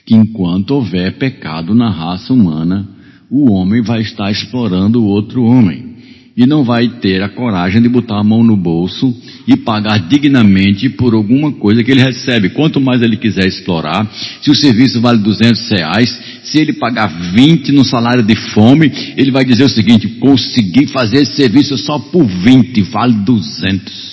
Que 0.04 0.14
enquanto 0.14 0.72
houver 0.72 1.16
pecado 1.16 1.74
na 1.74 1.90
raça 1.90 2.32
humana, 2.32 2.88
o 3.30 3.50
homem 3.52 3.82
vai 3.82 4.02
estar 4.02 4.30
explorando 4.30 5.02
o 5.02 5.06
outro 5.06 5.44
homem 5.44 5.91
e 6.36 6.46
não 6.46 6.64
vai 6.64 6.88
ter 6.88 7.22
a 7.22 7.28
coragem 7.28 7.82
de 7.82 7.88
botar 7.88 8.18
a 8.18 8.24
mão 8.24 8.42
no 8.42 8.56
bolso 8.56 9.14
e 9.46 9.56
pagar 9.56 9.98
dignamente 10.08 10.88
por 10.88 11.14
alguma 11.14 11.52
coisa 11.52 11.84
que 11.84 11.90
ele 11.90 12.02
recebe. 12.02 12.50
Quanto 12.50 12.80
mais 12.80 13.02
ele 13.02 13.16
quiser 13.16 13.46
explorar, 13.46 14.10
se 14.40 14.50
o 14.50 14.54
serviço 14.54 15.00
vale 15.00 15.18
200 15.18 15.70
reais, 15.70 16.40
se 16.44 16.58
ele 16.58 16.72
pagar 16.72 17.08
20 17.32 17.72
no 17.72 17.84
salário 17.84 18.22
de 18.22 18.34
fome, 18.34 18.90
ele 19.16 19.30
vai 19.30 19.44
dizer 19.44 19.64
o 19.64 19.68
seguinte: 19.68 20.08
consegui 20.20 20.86
fazer 20.86 21.18
esse 21.18 21.36
serviço 21.36 21.76
só 21.76 21.98
por 21.98 22.24
20, 22.24 22.82
vale 22.82 23.14
200. 23.14 24.12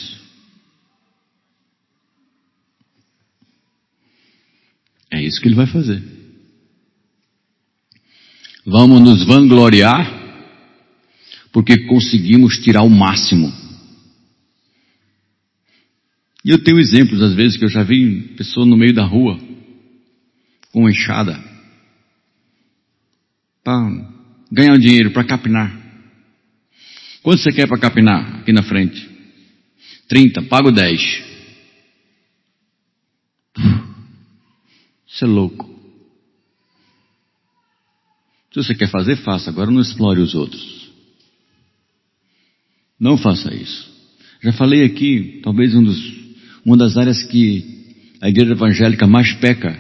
É 5.12 5.24
isso 5.24 5.42
que 5.42 5.48
ele 5.48 5.56
vai 5.56 5.68
fazer. 5.68 6.04
Vamos 8.66 9.02
nos 9.02 9.24
vangloriar 9.24 10.19
porque 11.52 11.86
conseguimos 11.88 12.58
tirar 12.60 12.84
o 12.84 12.90
máximo. 12.90 13.52
E 16.44 16.52
eu 16.52 16.64
tenho 16.64 16.80
exemplos, 16.80 17.22
às 17.22 17.34
vezes, 17.34 17.58
que 17.58 17.66
eu 17.66 17.70
já 17.70 17.84
vi 17.84 18.34
pessoa 18.38 18.66
no 18.66 18.78
meio 18.78 18.94
da 18.94 19.04
rua, 19.04 19.38
com 20.72 20.82
uma 20.82 20.92
enxada, 20.92 21.38
para 23.64 23.90
ganhar 24.52 24.74
um 24.74 24.80
dinheiro, 24.80 25.12
para 25.12 25.24
capinar. 25.24 25.78
Quanto 27.22 27.42
você 27.42 27.52
quer 27.52 27.68
para 27.68 27.80
capinar 27.80 28.40
aqui 28.40 28.54
na 28.54 28.64
frente? 28.64 29.08
30, 30.08 30.44
pago 30.44 30.72
10. 30.72 31.02
Isso 35.08 35.26
é 35.26 35.28
louco. 35.28 35.70
Se 38.54 38.64
você 38.64 38.74
quer 38.74 38.90
fazer, 38.90 39.18
faça. 39.18 39.50
Agora 39.50 39.70
não 39.70 39.82
explore 39.82 40.22
os 40.22 40.34
outros. 40.34 40.89
Não 43.00 43.18
faça 43.18 43.54
isso. 43.54 43.90
Já 44.42 44.52
falei 44.54 44.84
aqui, 44.84 45.40
talvez 45.44 45.74
um 45.74 45.84
dos, 45.84 46.00
uma 46.66 46.76
das 46.76 46.98
áreas 46.98 47.24
que 47.24 47.96
a 48.22 48.30
igreja 48.30 48.52
evangélica 48.52 49.08
mais 49.08 49.34
peca 49.34 49.80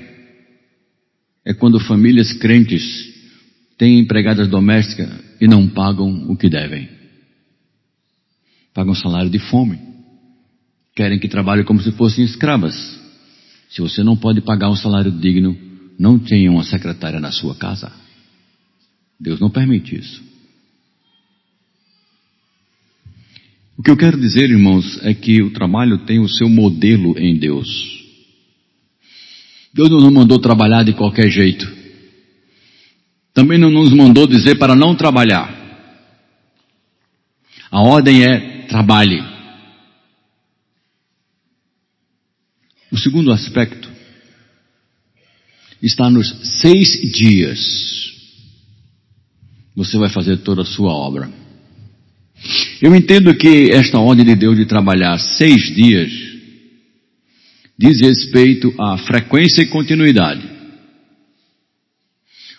é 1.45 1.53
quando 1.53 1.79
famílias 1.79 2.31
crentes 2.33 2.83
têm 3.77 3.99
empregadas 3.99 4.47
domésticas 4.47 5.09
e 5.41 5.47
não 5.47 5.67
pagam 5.67 6.29
o 6.29 6.37
que 6.37 6.49
devem. 6.49 6.89
Pagam 8.73 8.93
salário 8.93 9.29
de 9.29 9.39
fome. 9.39 9.79
Querem 10.95 11.19
que 11.19 11.27
trabalhem 11.27 11.65
como 11.65 11.81
se 11.81 11.91
fossem 11.93 12.23
escravas. 12.23 12.75
Se 13.69 13.81
você 13.81 14.03
não 14.03 14.17
pode 14.17 14.41
pagar 14.41 14.69
um 14.69 14.75
salário 14.75 15.11
digno, 15.11 15.57
não 15.97 16.19
tenha 16.19 16.51
uma 16.51 16.63
secretária 16.63 17.19
na 17.19 17.31
sua 17.31 17.55
casa. 17.55 17.91
Deus 19.19 19.39
não 19.39 19.49
permite 19.49 19.95
isso. 19.95 20.28
O 23.79 23.81
que 23.81 23.89
eu 23.89 23.95
quero 23.95 24.19
dizer, 24.19 24.49
irmãos, 24.49 24.99
é 25.03 25.13
que 25.13 25.41
o 25.41 25.53
trabalho 25.53 25.99
tem 25.99 26.19
o 26.19 26.27
seu 26.27 26.49
modelo 26.49 27.17
em 27.17 27.39
Deus. 27.39 27.69
Deus 29.73 29.89
não 29.89 30.01
nos 30.01 30.11
mandou 30.11 30.37
trabalhar 30.37 30.83
de 30.83 30.91
qualquer 30.91 31.29
jeito. 31.29 31.65
Também 33.33 33.57
não 33.57 33.71
nos 33.71 33.93
mandou 33.93 34.27
dizer 34.27 34.59
para 34.59 34.75
não 34.75 34.97
trabalhar. 34.97 35.49
A 37.71 37.79
ordem 37.79 38.25
é 38.25 38.67
trabalhe. 38.67 39.23
O 42.91 42.97
segundo 42.97 43.31
aspecto 43.31 43.89
está 45.81 46.09
nos 46.09 46.59
seis 46.59 46.99
dias. 47.13 48.11
Você 49.73 49.97
vai 49.97 50.09
fazer 50.09 50.39
toda 50.39 50.63
a 50.63 50.65
sua 50.65 50.91
obra. 50.91 51.38
Eu 52.81 52.95
entendo 52.95 53.35
que 53.35 53.69
esta 53.71 53.99
ordem 53.99 54.25
de 54.25 54.35
Deus 54.35 54.55
de 54.55 54.65
trabalhar 54.65 55.17
seis 55.17 55.73
dias 55.75 56.11
diz 57.77 58.01
respeito 58.01 58.73
à 58.79 58.97
frequência 58.97 59.61
e 59.61 59.67
continuidade. 59.67 60.41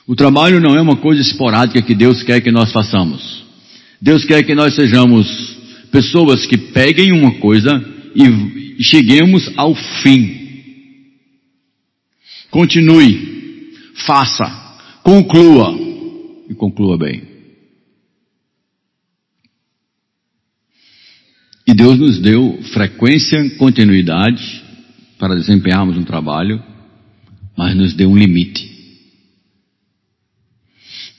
O 0.07 0.17
trabalho 0.17 0.61
não 0.61 0.75
é 0.75 0.81
uma 0.81 0.97
coisa 0.97 1.21
esporádica 1.21 1.83
que 1.83 1.95
Deus 1.95 2.23
quer 2.23 2.41
que 2.41 2.51
nós 2.51 2.73
façamos. 2.73 3.45
Deus 4.01 4.25
quer 4.25 4.43
que 4.43 4.55
nós 4.55 4.75
sejamos 4.75 5.29
pessoas 5.93 6.47
que 6.47 6.57
peguem 6.57 7.13
uma 7.13 7.33
coisa 7.35 7.85
e 8.15 8.83
cheguemos 8.83 9.51
ao 9.57 9.75
fim. 9.75 10.39
Continue, 12.51 13.73
faça, 14.07 14.45
conclua 15.03 15.79
e 16.49 16.55
conclua 16.55 16.99
bem. 16.99 17.30
E 21.71 21.75
Deus 21.75 21.97
nos 22.01 22.19
deu 22.19 22.61
frequência, 22.73 23.49
continuidade 23.51 24.61
para 25.17 25.37
desempenharmos 25.37 25.97
um 25.97 26.03
trabalho, 26.03 26.61
mas 27.57 27.77
nos 27.77 27.95
deu 27.95 28.11
um 28.11 28.19
limite. 28.19 28.69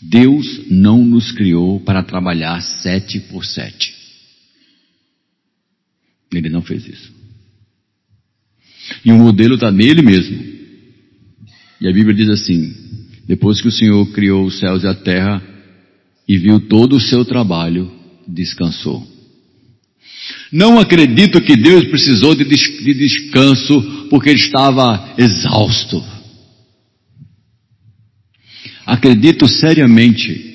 Deus 0.02 0.70
não 0.70 1.06
nos 1.06 1.32
criou 1.32 1.80
para 1.80 2.04
trabalhar 2.04 2.60
sete 2.60 3.18
por 3.22 3.46
sete. 3.46 3.96
Ele 6.34 6.50
não 6.50 6.62
fez 6.62 6.86
isso. 6.86 7.14
E 9.06 9.12
o 9.14 9.18
modelo 9.18 9.56
está 9.56 9.72
nele 9.72 10.02
mesmo. 10.02 10.38
E 11.80 11.88
a 11.88 11.94
Bíblia 11.94 12.14
diz 12.14 12.28
assim: 12.28 12.74
depois 13.26 13.62
que 13.62 13.70
o 13.70 13.72
Senhor 13.72 14.06
criou 14.12 14.46
os 14.46 14.60
céus 14.60 14.84
e 14.84 14.88
a 14.88 14.94
terra 14.94 15.42
e 16.28 16.38
viu 16.38 16.60
todo 16.68 16.98
o 16.98 17.00
seu 17.00 17.24
trabalho, 17.24 17.90
descansou. 18.28 19.21
Não 20.52 20.80
acredito 20.80 21.42
que 21.42 21.56
Deus 21.56 21.86
precisou 21.86 22.36
de, 22.36 22.44
des 22.44 22.60
de 22.60 22.94
descanso 22.94 24.08
porque 24.10 24.30
ele 24.30 24.40
estava 24.40 25.14
exausto. 25.18 26.04
acredito 28.86 29.48
seriamente 29.48 30.50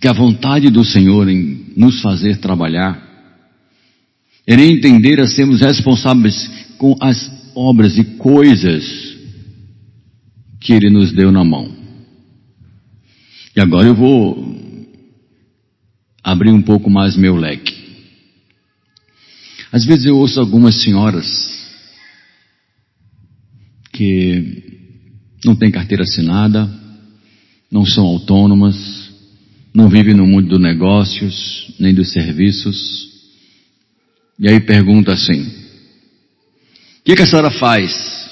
que 0.00 0.06
a 0.06 0.12
vontade 0.12 0.68
do 0.68 0.84
Senhor 0.84 1.28
em 1.28 1.72
nos 1.76 2.00
fazer 2.02 2.38
trabalhar 2.38 3.08
é 4.46 4.54
entender 4.54 5.20
a 5.20 5.26
sermos 5.26 5.60
responsáveis 5.60 6.50
com 6.76 6.96
as 7.00 7.30
obras 7.54 7.96
e 7.96 8.04
coisas 8.16 8.84
que 10.60 10.72
Ele 10.72 10.90
nos 10.90 11.12
deu 11.12 11.30
na 11.32 11.44
mão. 11.44 11.74
E 13.56 13.60
agora 13.60 13.88
eu 13.88 13.94
vou 13.94 14.58
abrir 16.22 16.50
um 16.50 16.62
pouco 16.62 16.90
mais 16.90 17.16
meu 17.16 17.36
leque. 17.36 17.79
Às 19.72 19.84
vezes 19.84 20.06
eu 20.06 20.16
ouço 20.16 20.40
algumas 20.40 20.82
senhoras 20.82 21.26
que 23.92 24.80
não 25.44 25.54
têm 25.54 25.70
carteira 25.70 26.02
assinada, 26.02 26.68
não 27.70 27.86
são 27.86 28.04
autônomas, 28.04 29.10
não 29.72 29.88
vive 29.88 30.12
no 30.12 30.26
mundo 30.26 30.48
dos 30.48 30.60
negócios, 30.60 31.72
nem 31.78 31.94
dos 31.94 32.10
serviços. 32.12 33.08
E 34.38 34.48
aí 34.48 34.58
pergunta 34.60 35.12
assim: 35.12 35.40
O 35.42 37.04
que, 37.04 37.14
que 37.14 37.22
a 37.22 37.26
senhora 37.26 37.50
faz? 37.50 38.28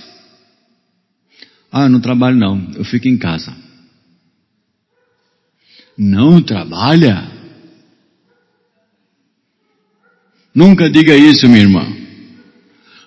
Ah, 1.70 1.84
eu 1.84 1.90
não 1.90 2.00
trabalho 2.00 2.36
não, 2.36 2.72
eu 2.74 2.84
fico 2.84 3.06
em 3.06 3.16
casa. 3.16 3.54
Não 5.96 6.40
trabalha? 6.42 7.37
Nunca 10.58 10.90
diga 10.90 11.16
isso, 11.16 11.48
minha 11.48 11.60
irmã. 11.60 11.86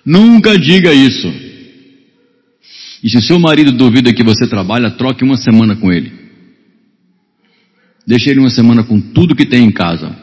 Nunca 0.06 0.58
diga 0.58 0.90
isso. 0.90 1.30
E 3.04 3.10
se 3.10 3.20
seu 3.20 3.38
marido 3.38 3.70
duvida 3.72 4.10
que 4.10 4.22
você 4.22 4.46
trabalha, 4.46 4.92
troque 4.92 5.22
uma 5.22 5.36
semana 5.36 5.76
com 5.76 5.92
ele. 5.92 6.10
Deixa 8.06 8.30
ele 8.30 8.40
uma 8.40 8.48
semana 8.48 8.82
com 8.82 8.98
tudo 8.98 9.36
que 9.36 9.44
tem 9.44 9.66
em 9.66 9.70
casa. 9.70 10.16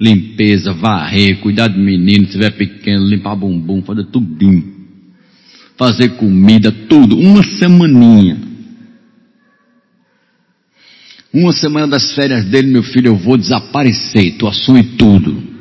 Limpeza, 0.00 0.72
varrer, 0.72 1.40
cuidar 1.40 1.66
do 1.66 1.80
menino, 1.80 2.26
se 2.26 2.32
tiver 2.34 2.52
pequeno, 2.52 3.08
limpar 3.08 3.34
bumbum, 3.34 3.82
fazer 3.82 4.04
tudinho. 4.04 4.72
Fazer 5.76 6.10
comida, 6.10 6.70
tudo. 6.70 7.18
Uma 7.18 7.42
semaninha. 7.42 8.40
Uma 11.32 11.52
semana 11.52 11.88
das 11.88 12.14
férias 12.14 12.44
dele, 12.44 12.68
meu 12.68 12.84
filho, 12.84 13.08
eu 13.08 13.16
vou 13.16 13.36
desaparecer. 13.36 14.36
Tu 14.38 14.46
assume 14.46 14.84
tudo. 14.96 15.53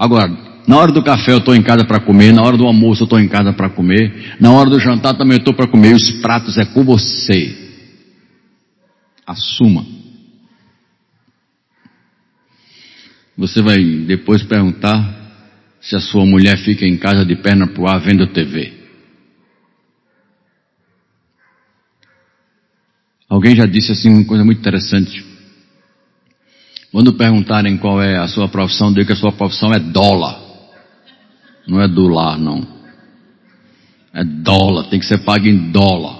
Agora, 0.00 0.30
na 0.66 0.78
hora 0.78 0.90
do 0.90 1.02
café 1.02 1.30
eu 1.30 1.38
estou 1.38 1.54
em 1.54 1.62
casa 1.62 1.84
para 1.84 2.00
comer, 2.00 2.32
na 2.32 2.42
hora 2.42 2.56
do 2.56 2.66
almoço 2.66 3.02
eu 3.02 3.04
estou 3.04 3.20
em 3.20 3.28
casa 3.28 3.52
para 3.52 3.68
comer, 3.68 4.34
na 4.40 4.50
hora 4.50 4.70
do 4.70 4.80
jantar 4.80 5.12
também 5.12 5.34
eu 5.34 5.40
estou 5.40 5.52
para 5.52 5.66
comer, 5.68 5.94
os 5.94 6.10
pratos 6.22 6.56
é 6.56 6.64
com 6.64 6.82
você. 6.82 7.54
Assuma. 9.26 9.84
Você 13.36 13.60
vai 13.60 13.76
depois 14.06 14.42
perguntar 14.42 15.18
se 15.82 15.94
a 15.94 16.00
sua 16.00 16.24
mulher 16.24 16.56
fica 16.56 16.86
em 16.86 16.96
casa 16.96 17.22
de 17.22 17.36
perna 17.36 17.66
pro 17.66 17.86
ar 17.86 18.00
vendo 18.00 18.26
TV. 18.26 18.72
Alguém 23.28 23.54
já 23.54 23.66
disse 23.66 23.92
assim 23.92 24.08
uma 24.08 24.24
coisa 24.24 24.46
muito 24.46 24.60
interessante. 24.60 25.29
Quando 26.92 27.12
perguntarem 27.12 27.76
qual 27.78 28.02
é 28.02 28.16
a 28.16 28.26
sua 28.26 28.48
profissão, 28.48 28.92
diga 28.92 29.06
que 29.06 29.12
a 29.12 29.16
sua 29.16 29.32
profissão 29.32 29.72
é 29.72 29.78
dólar. 29.78 30.40
Não 31.66 31.80
é 31.80 31.86
do 31.86 32.08
lar, 32.08 32.38
não. 32.38 32.66
É 34.12 34.24
dólar, 34.24 34.88
tem 34.88 34.98
que 34.98 35.06
ser 35.06 35.18
pago 35.18 35.46
em 35.46 35.70
dólar. 35.70 36.18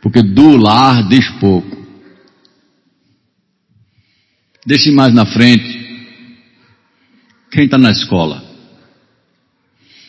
Porque 0.00 0.22
do 0.22 0.56
lar 0.56 1.06
diz 1.06 1.28
pouco. 1.38 1.84
Deixe 4.66 4.90
mais 4.90 5.12
na 5.12 5.26
frente. 5.26 5.84
Quem 7.50 7.66
está 7.66 7.76
na 7.76 7.90
escola? 7.90 8.42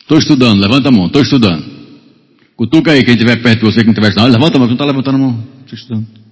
Estou 0.00 0.18
estudando, 0.18 0.60
levanta 0.60 0.88
a 0.88 0.92
mão, 0.92 1.06
estou 1.06 1.20
estudando. 1.20 1.64
Cutuca 2.56 2.92
aí 2.92 3.04
quem 3.04 3.14
estiver 3.14 3.42
perto 3.42 3.58
de 3.58 3.64
você, 3.66 3.82
quem 3.82 3.90
estiver 3.90 4.08
estudando. 4.08 4.32
Levanta 4.32 4.56
a 4.56 4.58
mão, 4.58 4.66
não 4.66 4.74
está 4.74 4.86
levantando 4.86 5.16
a 5.16 5.18
mão. 5.18 5.44
Estou 5.60 5.78
estudando. 5.78 6.25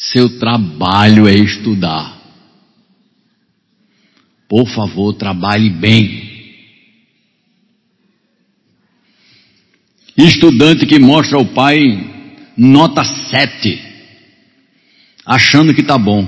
Seu 0.00 0.38
trabalho 0.38 1.26
é 1.26 1.34
estudar. 1.34 2.16
Por 4.48 4.68
favor, 4.68 5.12
trabalhe 5.14 5.68
bem. 5.70 6.28
Estudante 10.16 10.86
que 10.86 11.00
mostra 11.00 11.36
ao 11.36 11.46
pai 11.46 11.82
nota 12.56 13.02
7, 13.04 13.82
achando 15.26 15.74
que 15.74 15.80
está 15.80 15.98
bom. 15.98 16.26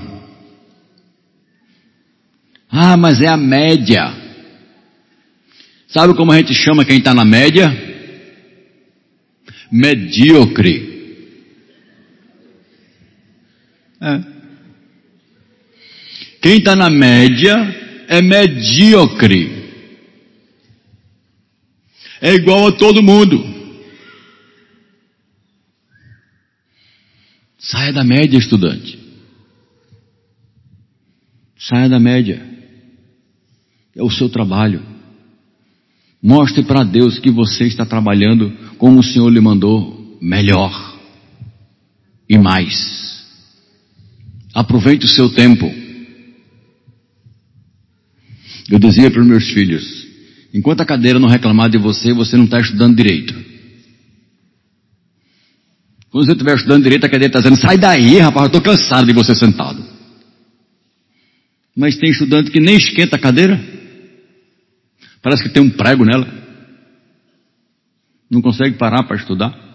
Ah, 2.68 2.96
mas 2.96 3.20
é 3.20 3.28
a 3.28 3.37
média. 3.37 4.12
Sabe 5.87 6.14
como 6.14 6.33
a 6.33 6.37
gente 6.37 6.54
chama 6.54 6.85
quem 6.85 6.98
está 6.98 7.14
na 7.14 7.24
média? 7.24 7.68
Medíocre. 9.70 10.89
É. 14.00 14.20
Quem 16.40 16.56
está 16.58 16.74
na 16.74 16.88
média 16.88 17.54
é 18.08 18.22
medíocre. 18.22 19.60
É 22.20 22.34
igual 22.34 22.68
a 22.68 22.72
todo 22.72 23.02
mundo. 23.02 23.44
Saia 27.58 27.92
da 27.92 28.02
média, 28.02 28.38
estudante. 28.38 28.98
Saia 31.58 31.88
da 31.88 32.00
média. 32.00 32.42
É 33.94 34.02
o 34.02 34.10
seu 34.10 34.30
trabalho. 34.30 34.82
Mostre 36.22 36.62
para 36.62 36.84
Deus 36.84 37.18
que 37.18 37.30
você 37.30 37.64
está 37.64 37.84
trabalhando 37.84 38.50
como 38.78 39.00
o 39.00 39.04
Senhor 39.04 39.28
lhe 39.30 39.40
mandou, 39.40 40.18
melhor 40.20 40.98
e 42.28 42.38
mais. 42.38 42.99
Aproveite 44.54 45.06
o 45.06 45.08
seu 45.08 45.32
tempo. 45.32 45.72
Eu 48.68 48.78
dizia 48.78 49.10
para 49.10 49.20
os 49.20 49.26
meus 49.26 49.48
filhos: 49.50 50.06
enquanto 50.52 50.80
a 50.80 50.86
cadeira 50.86 51.18
não 51.18 51.28
reclamar 51.28 51.70
de 51.70 51.78
você, 51.78 52.12
você 52.12 52.36
não 52.36 52.44
está 52.44 52.60
estudando 52.60 52.96
direito. 52.96 53.34
Quando 56.10 56.26
você 56.26 56.32
estiver 56.32 56.56
estudando 56.56 56.82
direito, 56.82 57.06
a 57.06 57.08
cadeira 57.08 57.30
está 57.30 57.38
dizendo, 57.38 57.60
sai 57.60 57.78
daí, 57.78 58.18
rapaz, 58.18 58.42
eu 58.42 58.58
estou 58.58 58.60
cansado 58.60 59.06
de 59.06 59.12
você 59.12 59.34
sentado. 59.34 59.84
Mas 61.76 61.96
tem 61.96 62.10
estudante 62.10 62.50
que 62.50 62.58
nem 62.58 62.76
esquenta 62.76 63.14
a 63.14 63.18
cadeira. 63.18 63.62
Parece 65.22 65.44
que 65.44 65.50
tem 65.50 65.62
um 65.62 65.70
prego 65.70 66.04
nela. 66.04 66.26
Não 68.28 68.42
consegue 68.42 68.76
parar 68.76 69.04
para 69.04 69.16
estudar. 69.16 69.69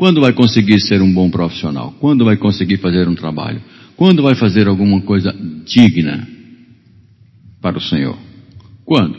Quando 0.00 0.22
vai 0.22 0.32
conseguir 0.32 0.80
ser 0.80 1.02
um 1.02 1.12
bom 1.12 1.28
profissional? 1.28 1.94
Quando 2.00 2.24
vai 2.24 2.34
conseguir 2.34 2.78
fazer 2.78 3.06
um 3.06 3.14
trabalho? 3.14 3.62
Quando 3.98 4.22
vai 4.22 4.34
fazer 4.34 4.66
alguma 4.66 5.02
coisa 5.02 5.30
digna 5.66 6.26
para 7.60 7.76
o 7.76 7.82
Senhor? 7.82 8.18
Quando? 8.82 9.18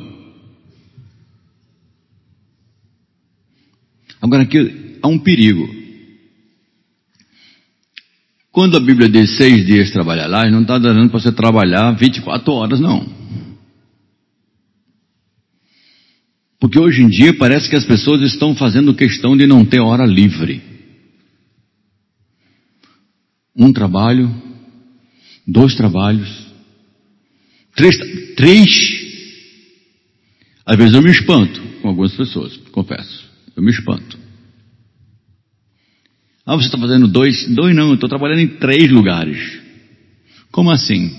Agora 4.19 4.41
aqui 4.41 4.97
há 5.03 5.07
um 5.07 5.19
perigo. 5.19 5.69
Quando 8.51 8.75
a 8.75 8.79
Bíblia 8.79 9.07
diz 9.07 9.37
seis 9.37 9.63
dias 9.63 9.91
trabalhar 9.91 10.25
lá, 10.25 10.49
não 10.49 10.63
está 10.63 10.79
dando 10.79 11.11
para 11.11 11.19
você 11.19 11.31
trabalhar 11.31 11.91
24 11.91 12.53
horas, 12.53 12.79
não. 12.79 13.07
Porque 16.59 16.79
hoje 16.79 17.03
em 17.03 17.07
dia 17.07 17.37
parece 17.37 17.69
que 17.69 17.75
as 17.75 17.85
pessoas 17.85 18.23
estão 18.23 18.55
fazendo 18.55 18.95
questão 18.95 19.37
de 19.37 19.45
não 19.45 19.63
ter 19.63 19.79
hora 19.79 20.07
livre. 20.07 20.70
Um 23.55 23.73
trabalho, 23.73 24.33
dois 25.45 25.75
trabalhos, 25.75 26.29
três, 27.75 27.97
três. 28.35 29.01
Às 30.65 30.77
vezes 30.77 30.93
eu 30.93 31.01
me 31.01 31.11
espanto 31.11 31.61
com 31.81 31.89
algumas 31.89 32.15
pessoas, 32.15 32.55
confesso. 32.71 33.29
Eu 33.55 33.63
me 33.63 33.71
espanto. 33.71 34.17
Ah, 36.45 36.55
você 36.55 36.65
está 36.65 36.77
fazendo 36.77 37.07
dois? 37.07 37.47
Dois 37.53 37.75
não, 37.75 37.89
eu 37.89 37.95
estou 37.95 38.09
trabalhando 38.09 38.39
em 38.39 38.47
três 38.57 38.89
lugares. 38.89 39.59
Como 40.51 40.71
assim? 40.71 41.11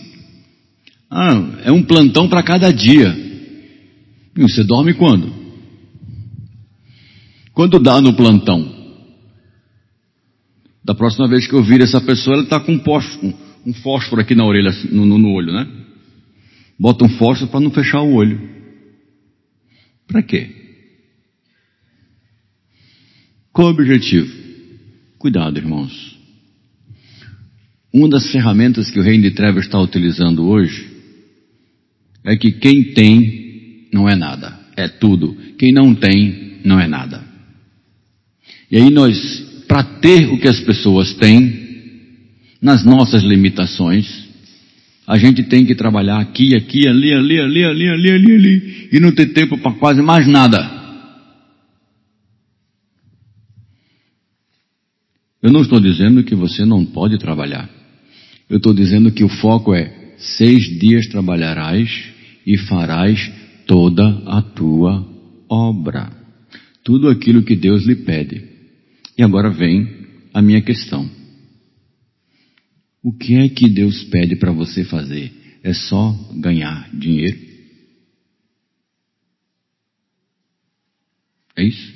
Ah, 1.11 1.61
é 1.64 1.73
um 1.73 1.83
plantão 1.83 2.29
para 2.29 2.42
cada 2.42 2.73
dia. 2.73 3.14
E 4.37 4.42
você 4.42 4.64
dorme 4.64 4.95
quando? 4.95 5.33
Quando 7.53 7.79
dá 7.79 8.01
no 8.01 8.14
plantão? 8.14 8.72
Da 10.85 10.95
próxima 10.95 11.29
vez 11.29 11.47
que 11.47 11.55
eu 11.55 11.62
vir 11.62 11.81
essa 11.81 12.01
pessoa, 12.01 12.35
ela 12.35 12.45
está 12.45 12.59
com 12.59 12.73
um, 12.73 13.35
um 13.66 13.73
fósforo 13.75 14.21
aqui 14.21 14.35
na 14.35 14.45
orelha, 14.45 14.71
no, 14.90 15.07
no, 15.07 15.18
no 15.18 15.31
olho, 15.31 15.53
né? 15.53 15.66
Bota 16.79 17.05
um 17.05 17.09
fósforo 17.11 17.51
para 17.51 17.61
não 17.61 17.71
fechar 17.71 18.01
o 18.01 18.14
olho. 18.14 18.40
Para 20.07 20.23
quê? 20.23 20.51
Qual 23.53 23.68
o 23.68 23.71
objetivo? 23.71 24.33
Cuidado, 25.18 25.59
irmãos. 25.59 26.18
Uma 27.92 28.09
das 28.09 28.33
ferramentas 28.33 28.90
que 28.90 28.99
o 28.99 29.03
reino 29.03 29.23
de 29.23 29.33
trevas 29.33 29.64
está 29.66 29.79
utilizando 29.79 30.49
hoje 30.49 30.90
é 32.25 32.35
que 32.37 32.51
quem 32.53 32.95
tem 32.95 33.88
não 33.92 34.09
é 34.09 34.16
nada, 34.16 34.59
é 34.77 34.88
tudo. 34.88 35.37
Quem 35.59 35.73
não 35.73 35.95
tem 35.95 36.61
não 36.64 36.81
é 36.81 36.88
nada. 36.88 37.23
E 38.71 38.77
aí 38.79 38.90
nós, 38.90 39.16
para 39.73 39.85
ter 39.85 40.29
o 40.29 40.39
que 40.39 40.47
as 40.47 40.61
pessoas 40.61 41.15
têm, 41.15 41.51
nas 42.61 42.85
nossas 42.85 43.23
limitações, 43.23 44.07
a 45.07 45.17
gente 45.17 45.45
tem 45.45 45.65
que 45.65 45.75
trabalhar 45.75 46.21
aqui, 46.21 46.55
aqui, 46.55 46.87
ali, 46.87 47.15
ali, 47.15 47.41
ali, 47.41 47.65
ali, 47.65 47.89
ali, 47.89 48.11
ali, 48.11 48.35
ali, 48.35 48.89
e 48.93 49.01
não 49.01 49.13
ter 49.13 49.33
tempo 49.33 49.57
para 49.57 49.73
quase 49.73 50.03
mais 50.03 50.27
nada. 50.27 50.59
Eu 55.43 55.51
não 55.51 55.63
estou 55.63 55.81
dizendo 55.81 56.23
que 56.23 56.35
você 56.35 56.67
não 56.67 56.85
pode 56.85 57.17
trabalhar. 57.17 57.67
Eu 58.51 58.59
estou 58.59 58.75
dizendo 58.75 59.11
que 59.11 59.25
o 59.25 59.29
foco 59.31 59.73
é 59.73 59.91
seis 60.19 60.65
dias 60.79 61.07
trabalharás 61.07 61.89
e 62.47 62.59
farás 62.59 63.33
toda 63.67 64.23
a 64.27 64.43
tua 64.43 65.03
obra. 65.49 66.13
Tudo 66.85 67.09
aquilo 67.09 67.43
que 67.43 67.57
Deus 67.57 67.87
lhe 67.87 67.97
pede. 67.97 68.52
E 69.16 69.22
agora 69.22 69.51
vem 69.51 70.07
a 70.33 70.40
minha 70.40 70.62
questão. 70.62 71.09
O 73.03 73.12
que 73.12 73.35
é 73.35 73.48
que 73.48 73.68
Deus 73.68 74.05
pede 74.05 74.37
para 74.37 74.53
você 74.53 74.85
fazer? 74.85 75.33
É 75.62 75.75
só 75.75 76.12
ganhar 76.37 76.88
dinheiro? 76.94 77.38
É 81.57 81.64
isso? 81.64 81.92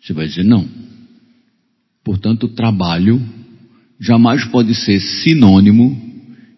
Você 0.00 0.12
vai 0.12 0.26
dizer 0.26 0.44
não. 0.44 0.68
Portanto, 2.02 2.48
trabalho 2.48 3.20
jamais 4.00 4.44
pode 4.46 4.74
ser 4.74 4.98
sinônimo 5.00 6.00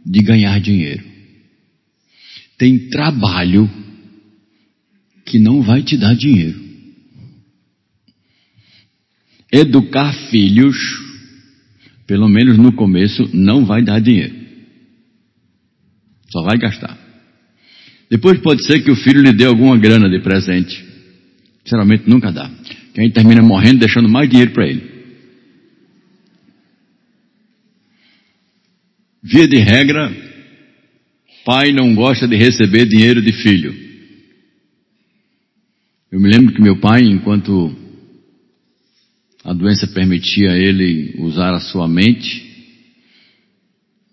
de 0.07 0.21
ganhar 0.21 0.61
dinheiro. 0.61 1.05
Tem 2.57 2.89
trabalho 2.89 3.69
que 5.27 5.39
não 5.39 5.63
vai 5.63 5.83
te 5.83 5.97
dar 5.97 6.15
dinheiro. 6.15 6.62
Educar 9.53 10.13
filhos 10.31 10.77
pelo 12.13 12.29
menos 12.29 12.59
no 12.59 12.73
começo, 12.73 13.29
não 13.33 13.65
vai 13.65 13.83
dar 13.83 13.99
dinheiro. 13.99 14.35
Só 16.31 16.43
vai 16.43 16.59
gastar. 16.59 16.99
Depois 18.11 18.39
pode 18.41 18.67
ser 18.67 18.83
que 18.83 18.91
o 18.91 18.97
filho 18.97 19.23
lhe 19.23 19.33
dê 19.33 19.47
alguma 19.47 19.79
grana 19.79 20.11
de 20.11 20.21
presente. 20.21 20.85
Geralmente 21.65 22.05
nunca 22.07 22.31
dá. 22.31 22.51
Que 22.93 23.01
a 23.01 23.03
gente 23.03 23.15
termina 23.15 23.41
morrendo 23.41 23.81
deixando 23.81 24.09
mais 24.11 24.29
dinheiro 24.29 24.53
para 24.53 24.67
ele. 24.67 24.93
Via 29.23 29.49
de 29.49 29.57
regra, 29.57 30.15
pai 31.47 31.73
não 31.73 31.95
gosta 31.95 32.29
de 32.29 32.37
receber 32.37 32.87
dinheiro 32.87 33.23
de 33.23 33.33
filho. 33.33 33.75
Eu 36.11 36.21
me 36.21 36.29
lembro 36.29 36.53
que 36.53 36.61
meu 36.61 36.79
pai, 36.79 37.03
enquanto 37.05 37.75
a 39.45 39.53
doença 39.53 39.87
permitia 39.89 40.53
a 40.53 40.57
ele 40.57 41.17
usar 41.19 41.55
a 41.55 41.61
sua 41.61 41.89
mente, 41.89 42.51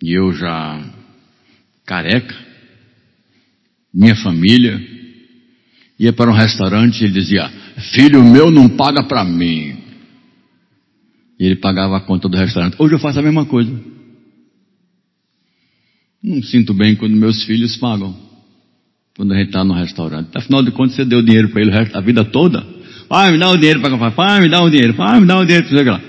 e 0.02 0.14
eu 0.14 0.34
já 0.34 0.84
careca, 1.86 2.36
minha 3.94 4.16
família, 4.16 4.80
ia 6.00 6.14
para 6.14 6.32
um 6.32 6.34
restaurante 6.34 7.02
e 7.02 7.06
ele 7.06 7.14
dizia, 7.14 7.50
filho 7.94 8.24
meu 8.24 8.50
não 8.50 8.70
paga 8.70 9.04
para 9.04 9.24
mim. 9.24 9.78
E 11.40 11.46
ele 11.46 11.56
pagava 11.56 11.98
a 11.98 12.02
conta 12.02 12.28
do 12.28 12.38
restaurante. 12.38 12.76
Hoje 12.80 12.96
eu 12.96 13.00
faço 13.00 13.20
a 13.20 13.22
mesma 13.22 13.46
coisa. 13.46 13.72
Não 16.22 16.44
sinto 16.44 16.74
bem 16.74 16.96
quando 16.96 17.16
meus 17.16 17.44
filhos 17.46 17.78
pagam. 17.78 18.16
Quando 19.16 19.34
a 19.34 19.38
gente 19.38 19.48
está 19.48 19.64
no 19.64 19.74
restaurante. 19.74 20.30
Afinal 20.36 20.64
de 20.64 20.72
contas, 20.72 20.96
você 20.96 21.06
deu 21.06 21.22
dinheiro 21.22 21.50
para 21.50 21.62
ele 21.62 21.72
a 21.94 22.02
vida 22.02 22.26
toda. 22.26 22.66
Pai, 23.10 23.32
me 23.32 23.40
dá 23.40 23.50
o 23.50 23.58
dinheiro 23.58 23.82
para 23.82 23.90
comprar. 23.90 24.12
Pai, 24.12 24.40
me 24.40 24.48
dá 24.48 24.62
o 24.62 24.70
dinheiro. 24.70 24.94
Pai, 24.94 25.20
me 25.20 25.26
dá 25.26 25.40
o 25.40 25.44
dinheiro 25.44 25.68
para 25.68 25.92
lá. 25.94 26.02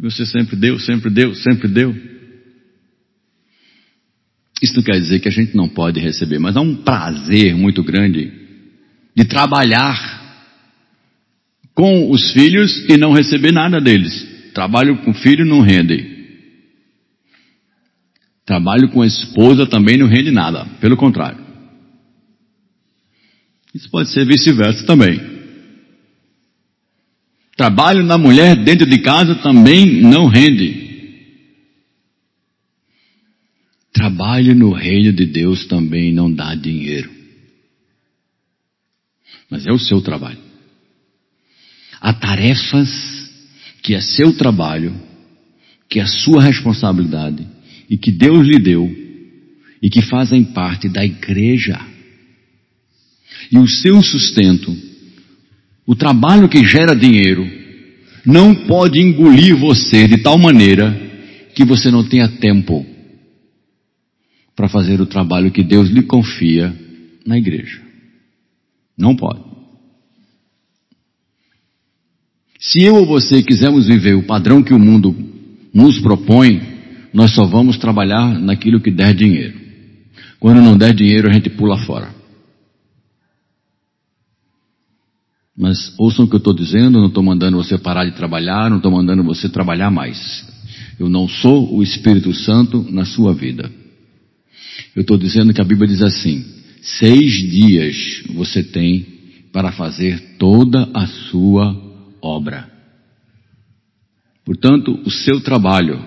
Você 0.00 0.24
sempre 0.24 0.56
deu, 0.56 0.78
sempre 0.78 1.10
deu, 1.10 1.34
sempre 1.34 1.68
deu. 1.68 1.94
Isso 4.62 4.74
não 4.74 4.82
quer 4.82 4.98
dizer 4.98 5.20
que 5.20 5.28
a 5.28 5.32
gente 5.32 5.54
não 5.54 5.68
pode 5.68 6.00
receber, 6.00 6.38
mas 6.38 6.56
há 6.56 6.62
um 6.62 6.76
prazer 6.76 7.54
muito 7.54 7.82
grande 7.84 8.32
de 9.14 9.24
trabalhar 9.26 10.24
com 11.74 12.10
os 12.10 12.32
filhos 12.32 12.86
e 12.88 12.96
não 12.96 13.12
receber 13.12 13.52
nada 13.52 13.78
deles. 13.78 14.26
Trabalho 14.54 14.96
com 15.02 15.12
filho 15.12 15.44
não 15.44 15.60
rende. 15.60 16.16
Trabalho 18.46 18.88
com 18.88 19.02
a 19.02 19.06
esposa 19.06 19.66
também 19.66 19.98
não 19.98 20.06
rende 20.06 20.30
nada. 20.30 20.64
Pelo 20.80 20.96
contrário. 20.96 21.44
Isso 23.74 23.90
pode 23.90 24.08
ser 24.08 24.24
vice-versa 24.24 24.86
também. 24.86 25.35
Trabalho 27.56 28.04
na 28.04 28.18
mulher 28.18 28.54
dentro 28.54 28.86
de 28.86 28.98
casa 28.98 29.34
também 29.36 30.02
não 30.02 30.26
rende. 30.26 30.84
Trabalho 33.92 34.54
no 34.54 34.72
reino 34.72 35.10
de 35.10 35.24
Deus 35.24 35.64
também 35.64 36.12
não 36.12 36.30
dá 36.30 36.54
dinheiro. 36.54 37.10
Mas 39.48 39.66
é 39.66 39.72
o 39.72 39.78
seu 39.78 40.02
trabalho. 40.02 40.38
Há 41.98 42.12
tarefas 42.12 42.90
que 43.82 43.94
é 43.94 44.02
seu 44.02 44.36
trabalho, 44.36 44.94
que 45.88 45.98
é 45.98 46.06
sua 46.06 46.42
responsabilidade 46.42 47.46
e 47.88 47.96
que 47.96 48.12
Deus 48.12 48.46
lhe 48.46 48.58
deu 48.58 48.94
e 49.80 49.88
que 49.88 50.02
fazem 50.02 50.44
parte 50.44 50.90
da 50.90 51.02
igreja. 51.02 51.80
E 53.50 53.56
o 53.56 53.66
seu 53.66 54.02
sustento 54.02 54.85
o 55.86 55.94
trabalho 55.94 56.48
que 56.48 56.64
gera 56.66 56.94
dinheiro 56.94 57.46
não 58.24 58.54
pode 58.66 59.00
engolir 59.00 59.56
você 59.56 60.08
de 60.08 60.18
tal 60.18 60.36
maneira 60.36 60.94
que 61.54 61.64
você 61.64 61.90
não 61.90 62.02
tenha 62.06 62.28
tempo 62.28 62.84
para 64.54 64.68
fazer 64.68 65.00
o 65.00 65.06
trabalho 65.06 65.52
que 65.52 65.62
Deus 65.62 65.88
lhe 65.88 66.02
confia 66.02 66.74
na 67.24 67.38
igreja. 67.38 67.80
Não 68.98 69.14
pode. 69.14 69.40
Se 72.58 72.82
eu 72.82 72.96
ou 72.96 73.06
você 73.06 73.42
quisermos 73.42 73.86
viver 73.86 74.14
o 74.14 74.24
padrão 74.24 74.62
que 74.62 74.74
o 74.74 74.78
mundo 74.78 75.14
nos 75.72 76.00
propõe, 76.00 76.60
nós 77.12 77.32
só 77.32 77.46
vamos 77.46 77.78
trabalhar 77.78 78.40
naquilo 78.40 78.80
que 78.80 78.90
der 78.90 79.14
dinheiro. 79.14 79.54
Quando 80.40 80.60
não 80.60 80.76
der 80.76 80.94
dinheiro, 80.94 81.28
a 81.28 81.32
gente 81.32 81.50
pula 81.50 81.76
fora. 81.78 82.14
Mas 85.56 85.94
ouçam 85.98 86.24
o 86.24 86.28
que 86.28 86.34
eu 86.34 86.38
estou 86.38 86.54
dizendo, 86.54 87.00
não 87.00 87.08
estou 87.08 87.22
mandando 87.22 87.56
você 87.56 87.78
parar 87.78 88.04
de 88.04 88.12
trabalhar, 88.12 88.68
não 88.68 88.76
estou 88.76 88.92
mandando 88.92 89.22
você 89.22 89.48
trabalhar 89.48 89.90
mais. 89.90 90.46
Eu 90.98 91.08
não 91.08 91.26
sou 91.26 91.74
o 91.74 91.82
Espírito 91.82 92.32
Santo 92.34 92.86
na 92.90 93.04
sua 93.04 93.32
vida. 93.32 93.70
Eu 94.94 95.02
estou 95.02 95.16
dizendo 95.16 95.54
que 95.54 95.60
a 95.60 95.64
Bíblia 95.64 95.88
diz 95.88 96.02
assim: 96.02 96.44
seis 96.82 97.32
dias 97.32 98.22
você 98.34 98.62
tem 98.62 99.06
para 99.52 99.72
fazer 99.72 100.36
toda 100.38 100.88
a 100.92 101.06
sua 101.06 101.74
obra. 102.20 102.70
Portanto, 104.44 105.00
o 105.04 105.10
seu 105.10 105.40
trabalho 105.40 105.98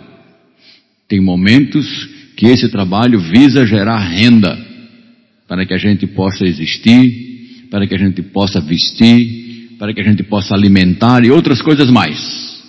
tem 1.08 1.20
momentos 1.20 2.08
que 2.38 2.46
esse 2.46 2.70
trabalho 2.70 3.20
visa 3.20 3.66
gerar 3.66 3.98
renda 3.98 4.58
para 5.48 5.66
que 5.66 5.74
a 5.74 5.78
gente 5.78 6.08
possa 6.08 6.46
existir, 6.46 7.29
para 7.70 7.88
que 7.88 7.96
a 7.96 7.98
gente 7.98 8.22
possa 8.22 8.60
vestir, 8.60 9.76
para 9.78 9.94
que 9.94 10.02
a 10.02 10.04
gente 10.04 10.24
possa 10.24 10.54
alimentar 10.54 11.24
e 11.24 11.32
outras 11.32 11.62
coisas 11.62 11.90
mais. 11.90 12.60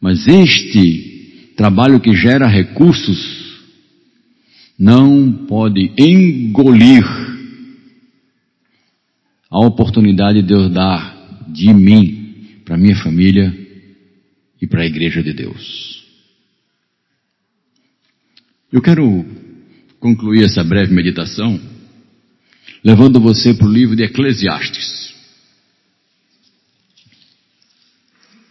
Mas 0.00 0.26
este 0.26 1.52
trabalho 1.56 2.00
que 2.00 2.14
gera 2.14 2.46
recursos 2.46 3.42
não 4.78 5.46
pode 5.46 5.92
engolir 5.96 7.04
a 9.48 9.60
oportunidade 9.60 10.40
de 10.42 10.48
Deus 10.48 10.72
dar 10.72 11.46
de 11.48 11.72
mim 11.72 12.60
para 12.64 12.76
minha 12.76 12.96
família 12.96 13.56
e 14.60 14.66
para 14.66 14.82
a 14.82 14.86
igreja 14.86 15.22
de 15.22 15.32
Deus. 15.32 16.02
Eu 18.72 18.80
quero 18.80 19.24
concluir 20.00 20.44
essa 20.44 20.64
breve 20.64 20.92
meditação 20.92 21.60
levando 22.82 23.20
você 23.20 23.54
para 23.54 23.66
o 23.66 23.72
livro 23.72 23.94
de 23.94 24.02
Eclesiastes. 24.02 25.14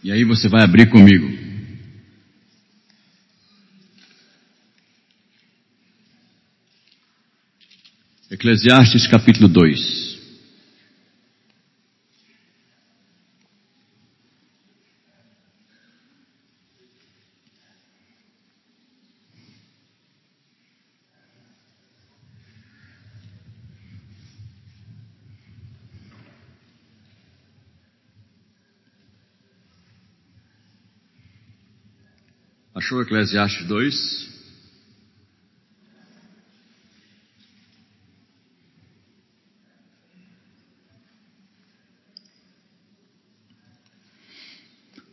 E 0.02 0.10
aí 0.10 0.24
você 0.24 0.48
vai 0.48 0.62
abrir 0.62 0.90
comigo. 0.90 1.42
Eclesiastes 8.30 9.06
capítulo 9.06 9.46
2. 9.46 10.11
Achou 32.82 33.00
Eclesiastes 33.00 33.64
2? 33.68 34.28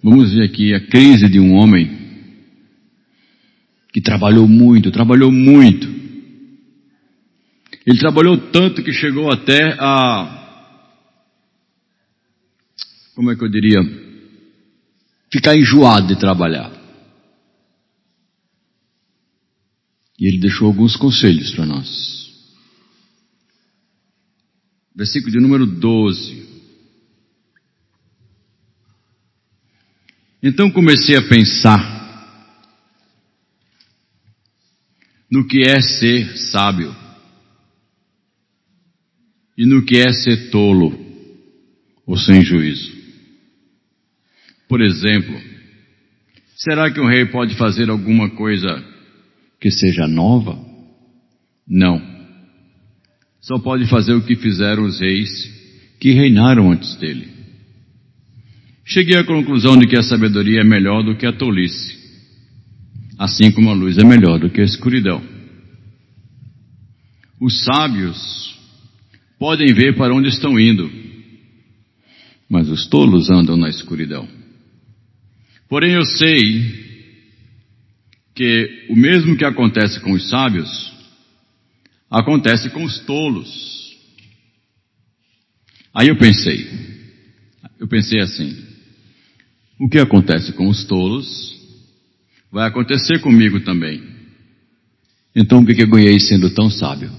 Vamos 0.01 0.34
ver 0.34 0.45
aqui 0.45 0.73
a 0.73 0.79
crise 0.88 1.29
de 1.29 1.39
um 1.39 1.53
homem 1.53 1.95
que 3.93 4.01
trabalhou 4.01 4.47
muito, 4.47 4.89
trabalhou 4.89 5.32
muito. 5.32 5.88
Ele 7.86 7.99
trabalhou 7.99 8.36
tanto 8.49 8.84
que 8.84 8.91
chegou 8.91 9.32
até 9.32 9.75
a, 9.79 10.73
como 13.13 13.29
é 13.29 13.36
que 13.36 13.43
eu 13.43 13.49
diria, 13.49 13.79
ficar 15.32 15.55
enjoado 15.55 16.08
de 16.08 16.19
trabalhar. 16.19 16.78
E 20.19 20.27
ele 20.27 20.39
deixou 20.39 20.67
alguns 20.67 20.95
conselhos 20.97 21.51
para 21.51 21.65
nós. 21.65 22.29
Versículo 24.93 25.32
de 25.32 25.39
número 25.39 25.65
12. 25.65 26.49
Então 30.43 30.69
comecei 30.71 31.15
a 31.15 31.27
pensar 31.27 31.99
no 35.32 35.47
que 35.47 35.62
é 35.62 35.79
ser 35.79 36.38
sábio 36.38 36.93
e 39.58 39.65
no 39.65 39.86
que 39.86 39.97
é 39.97 40.12
ser 40.12 40.49
tolo 40.49 40.97
ou 42.05 42.17
sem 42.17 42.43
juízo. 42.43 42.97
Por 44.67 44.82
exemplo, 44.82 45.39
será 46.55 46.91
que 46.91 46.99
um 46.99 47.08
rei 47.08 47.25
pode 47.25 47.55
fazer 47.55 47.89
alguma 47.89 48.29
coisa 48.32 48.98
que 49.60 49.69
seja 49.69 50.08
nova? 50.08 50.58
Não. 51.67 52.02
Só 53.41 53.60
pode 53.60 53.88
fazer 53.88 54.13
o 54.13 54.26
que 54.26 54.36
fizeram 54.36 54.84
os 54.84 55.00
reis 55.00 55.30
que 56.00 56.12
reinaram 56.12 56.72
antes 56.72 56.95
dele. 56.95 57.28
Cheguei 58.86 59.17
à 59.17 59.24
conclusão 59.24 59.78
de 59.78 59.88
que 59.88 59.98
a 59.98 60.02
sabedoria 60.02 60.62
é 60.62 60.63
melhor 60.63 61.04
do 61.04 61.15
que 61.15 61.26
a 61.26 61.34
tolice, 61.34 61.98
assim 63.17 63.52
como 63.52 63.69
a 63.69 63.74
luz 63.74 63.98
é 63.98 64.04
melhor 64.04 64.39
do 64.39 64.50
que 64.50 64.62
a 64.62 64.65
escuridão. 64.65 65.22
Os 67.39 67.63
sábios 67.63 68.58
podem 69.38 69.74
ver 69.74 69.95
para 69.95 70.13
onde 70.13 70.30
estão 70.30 70.60
indo, 70.60 70.89
mas 72.50 72.67
os 72.67 72.88
tolos 72.88 73.30
andam 73.30 73.56
na 73.56 73.69
escuridão. 73.69 74.28
Porém, 75.69 75.93
eu 75.93 76.04
sei 76.04 76.88
que 78.39 78.86
o 78.88 78.95
mesmo 78.95 79.36
que 79.36 79.43
acontece 79.43 79.99
com 79.99 80.13
os 80.13 80.30
sábios, 80.30 80.93
acontece 82.10 82.69
com 82.69 82.86
os 82.86 82.99
tolos. 82.99 83.99
Aí 85.93 86.08
eu 86.08 86.17
pensei, 86.17 86.65
eu 87.78 87.86
pensei 87.86 88.21
assim, 88.21 88.65
o 89.78 89.89
que 89.89 89.99
acontece 89.99 90.54
com 90.54 90.69
os 90.69 90.86
tolos 90.86 91.54
vai 92.49 92.65
acontecer 92.65 93.19
comigo 93.19 93.60
também. 93.60 94.02
Então 95.36 95.60
o 95.60 95.65
que, 95.65 95.84
eu 95.84 95.89
ganhei 95.89 96.17
sendo 96.17 96.49
tão 96.49 96.69
sábio? 96.69 97.12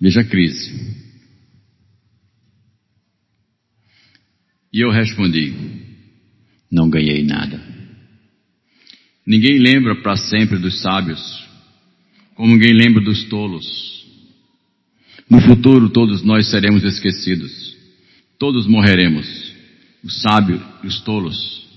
Veja 0.00 0.22
a 0.22 0.24
crise. 0.24 0.96
E 4.72 4.80
eu 4.80 4.90
respondi: 4.90 5.54
não 6.68 6.90
ganhei 6.90 7.22
nada. 7.22 7.67
Ninguém 9.28 9.58
lembra 9.58 9.94
para 9.96 10.16
sempre 10.16 10.58
dos 10.58 10.80
sábios, 10.80 11.20
como 12.34 12.54
ninguém 12.54 12.72
lembra 12.72 13.04
dos 13.04 13.24
tolos. 13.24 13.66
No 15.28 15.38
futuro 15.42 15.90
todos 15.90 16.22
nós 16.22 16.50
seremos 16.50 16.82
esquecidos. 16.82 17.76
Todos 18.38 18.66
morreremos 18.66 19.52
os 20.02 20.22
sábios 20.22 20.62
e 20.82 20.86
os 20.86 21.02
tolos. 21.02 21.68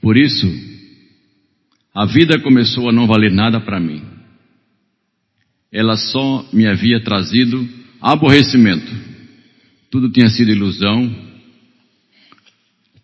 Por 0.00 0.16
isso, 0.16 0.46
a 1.92 2.06
vida 2.06 2.38
começou 2.38 2.88
a 2.88 2.92
não 2.92 3.08
valer 3.08 3.32
nada 3.32 3.58
para 3.60 3.80
mim. 3.80 4.00
Ela 5.72 5.96
só 5.96 6.48
me 6.52 6.64
havia 6.64 7.02
trazido 7.02 7.68
aborrecimento. 8.00 8.92
Tudo 9.90 10.08
tinha 10.12 10.28
sido 10.28 10.52
ilusão, 10.52 11.12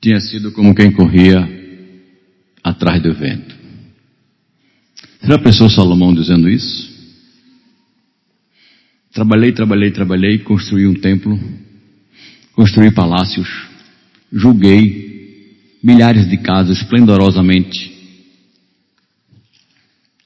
tinha 0.01 0.21
sido 0.21 0.53
como 0.53 0.77
quem 0.77 0.93
corria 0.93 1.66
atrás 2.67 3.01
do 3.01 3.15
vento. 3.15 3.55
Já 5.23 5.39
pensou 5.39 5.71
Salomão 5.71 6.13
dizendo 6.13 6.49
isso? 6.49 6.97
Trabalhei, 9.13 9.53
trabalhei, 9.53 9.93
trabalhei, 9.93 10.39
construí 10.41 10.85
um 10.87 10.95
templo, 10.95 11.39
construí 12.55 12.91
palácios, 12.91 13.49
julguei 14.33 15.79
milhares 15.81 16.29
de 16.29 16.37
casas 16.39 16.79
esplendorosamente. 16.79 17.95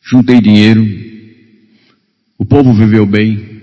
Juntei 0.03 0.41
dinheiro, 0.41 0.83
o 2.39 2.45
povo 2.47 2.73
viveu 2.73 3.05
bem. 3.05 3.61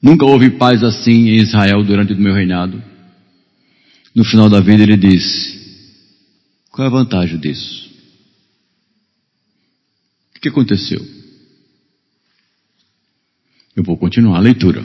Nunca 0.00 0.24
houve 0.24 0.50
paz 0.50 0.84
assim 0.84 1.30
em 1.30 1.36
Israel 1.38 1.82
durante 1.82 2.12
o 2.12 2.16
meu 2.16 2.32
reinado. 2.32 2.80
No 4.14 4.24
final 4.24 4.48
da 4.48 4.60
vida 4.60 4.84
ele 4.84 4.96
disse: 4.96 5.61
Qual 6.72 6.86
é 6.86 6.88
a 6.88 6.90
vantagem 6.90 7.38
disso? 7.38 7.92
O 10.34 10.40
que 10.40 10.48
aconteceu? 10.48 11.00
Eu 13.76 13.84
vou 13.84 13.96
continuar 13.98 14.38
a 14.38 14.40
leitura. 14.40 14.82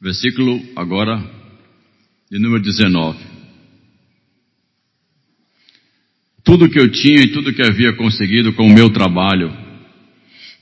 Versículo 0.00 0.62
agora 0.74 1.18
de 2.30 2.38
número 2.38 2.62
19. 2.62 3.18
Tudo 6.42 6.70
que 6.70 6.80
eu 6.80 6.90
tinha 6.90 7.20
e 7.20 7.32
tudo 7.32 7.52
que 7.52 7.62
havia 7.62 7.94
conseguido 7.94 8.54
com 8.54 8.66
o 8.66 8.72
meu 8.72 8.90
trabalho 8.90 9.52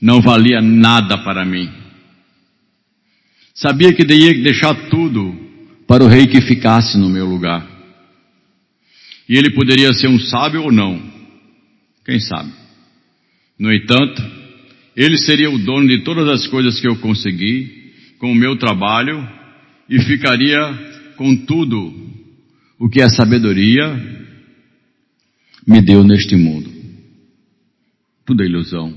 não 0.01 0.21
valia 0.21 0.61
nada 0.61 1.17
para 1.23 1.45
mim. 1.45 1.86
Sabia 3.57 3.91
que 3.91 4.05
teria 4.05 4.35
que 4.35 4.43
deixar 4.43 4.87
tudo 4.87 5.35
para 5.87 6.03
o 6.03 6.07
rei 6.07 6.27
que 6.27 6.41
ficasse 6.41 6.95
no 6.95 7.09
meu 7.09 7.25
lugar. 7.25 7.67
E 9.27 9.35
ele 9.35 9.49
poderia 9.49 9.91
ser 9.93 10.07
um 10.07 10.19
sábio 10.19 10.61
ou 10.61 10.71
não. 10.71 11.01
Quem 12.05 12.19
sabe? 12.19 12.51
No 13.57 13.73
entanto, 13.73 14.21
ele 14.95 15.17
seria 15.17 15.49
o 15.49 15.57
dono 15.57 15.87
de 15.87 16.03
todas 16.03 16.29
as 16.29 16.45
coisas 16.45 16.79
que 16.79 16.87
eu 16.87 16.97
consegui 16.97 17.93
com 18.19 18.31
o 18.31 18.35
meu 18.35 18.57
trabalho 18.59 19.27
e 19.89 19.99
ficaria 20.01 20.59
com 21.15 21.35
tudo 21.35 22.11
o 22.77 22.87
que 22.87 23.01
a 23.01 23.09
sabedoria 23.09 23.91
me 25.65 25.81
deu 25.81 26.03
neste 26.03 26.35
mundo. 26.35 26.71
Tudo 28.23 28.43
é 28.43 28.45
ilusão. 28.45 28.93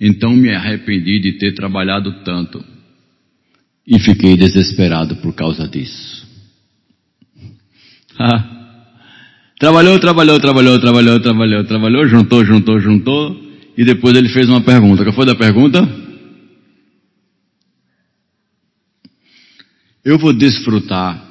Então 0.00 0.32
me 0.32 0.52
arrependi 0.52 1.20
de 1.20 1.38
ter 1.38 1.54
trabalhado 1.54 2.24
tanto 2.24 2.79
e 3.86 3.98
fiquei 3.98 4.36
desesperado 4.36 5.16
por 5.16 5.34
causa 5.34 5.66
disso. 5.68 6.26
trabalhou, 9.58 9.98
trabalhou, 9.98 10.38
trabalhou, 10.38 10.78
trabalhou, 10.78 11.20
trabalhou, 11.20 11.64
trabalhou, 11.64 12.08
juntou, 12.08 12.44
juntou, 12.44 12.80
juntou 12.80 13.36
e 13.76 13.84
depois 13.84 14.16
ele 14.16 14.28
fez 14.28 14.48
uma 14.48 14.60
pergunta. 14.60 15.04
Qual 15.04 15.14
foi 15.14 15.26
da 15.26 15.34
pergunta? 15.34 16.10
eu 20.04 20.18
vou 20.18 20.32
desfrutar 20.32 21.28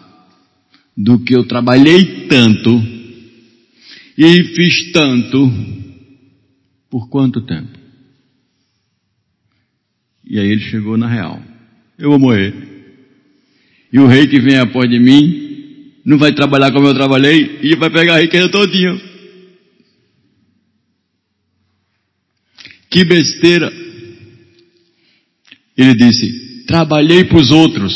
do 0.96 1.20
que 1.24 1.36
eu 1.36 1.48
trabalhei 1.48 2.28
tanto 2.28 2.70
e 4.18 4.44
fiz 4.44 4.92
tanto 4.92 5.52
por 6.90 7.10
quanto 7.10 7.46
tempo? 7.46 7.78
E 10.26 10.40
aí 10.40 10.48
ele 10.48 10.62
chegou 10.62 10.98
na 10.98 11.08
real. 11.08 11.42
Eu 12.00 12.12
vou 12.12 12.20
morrer. 12.20 12.54
E 13.92 14.00
o 14.00 14.08
rei 14.08 14.26
que 14.28 14.40
vem 14.40 14.58
após 14.58 14.90
de 14.90 15.00
mim 15.00 15.92
não 16.06 16.18
vai 16.18 16.32
trabalhar 16.32 16.72
como 16.72 16.88
eu 16.88 16.94
trabalhei 16.96 17.60
e 17.62 17.76
vai 17.76 17.90
pegar 17.90 18.16
a 18.16 18.22
riqueza 18.22 18.48
todinha. 18.50 19.00
Que 22.90 23.04
besteira. 23.04 23.72
Ele 25.78 25.94
disse: 25.94 26.66
Trabalhei 26.66 27.26
para 27.26 27.38
os 27.38 27.52
outros. 27.52 27.94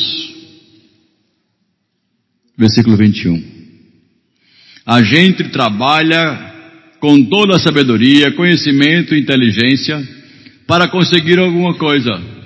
Versículo 2.57 2.97
21. 2.97 3.41
A 4.85 5.01
gente 5.01 5.49
trabalha 5.49 6.51
com 6.99 7.23
toda 7.25 7.55
a 7.55 7.59
sabedoria, 7.59 8.33
conhecimento 8.33 9.15
inteligência 9.15 10.01
para 10.67 10.87
conseguir 10.87 11.39
alguma 11.39 11.77
coisa. 11.77 12.42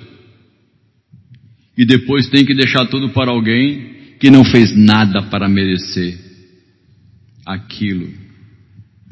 E 1.78 1.86
depois 1.86 2.28
tem 2.28 2.44
que 2.44 2.56
deixar 2.56 2.86
tudo 2.86 3.10
para 3.10 3.30
alguém 3.30 4.16
que 4.18 4.32
não 4.32 4.44
fez 4.44 4.76
nada 4.76 5.22
para 5.30 5.48
merecer 5.48 6.18
aquilo. 7.46 8.12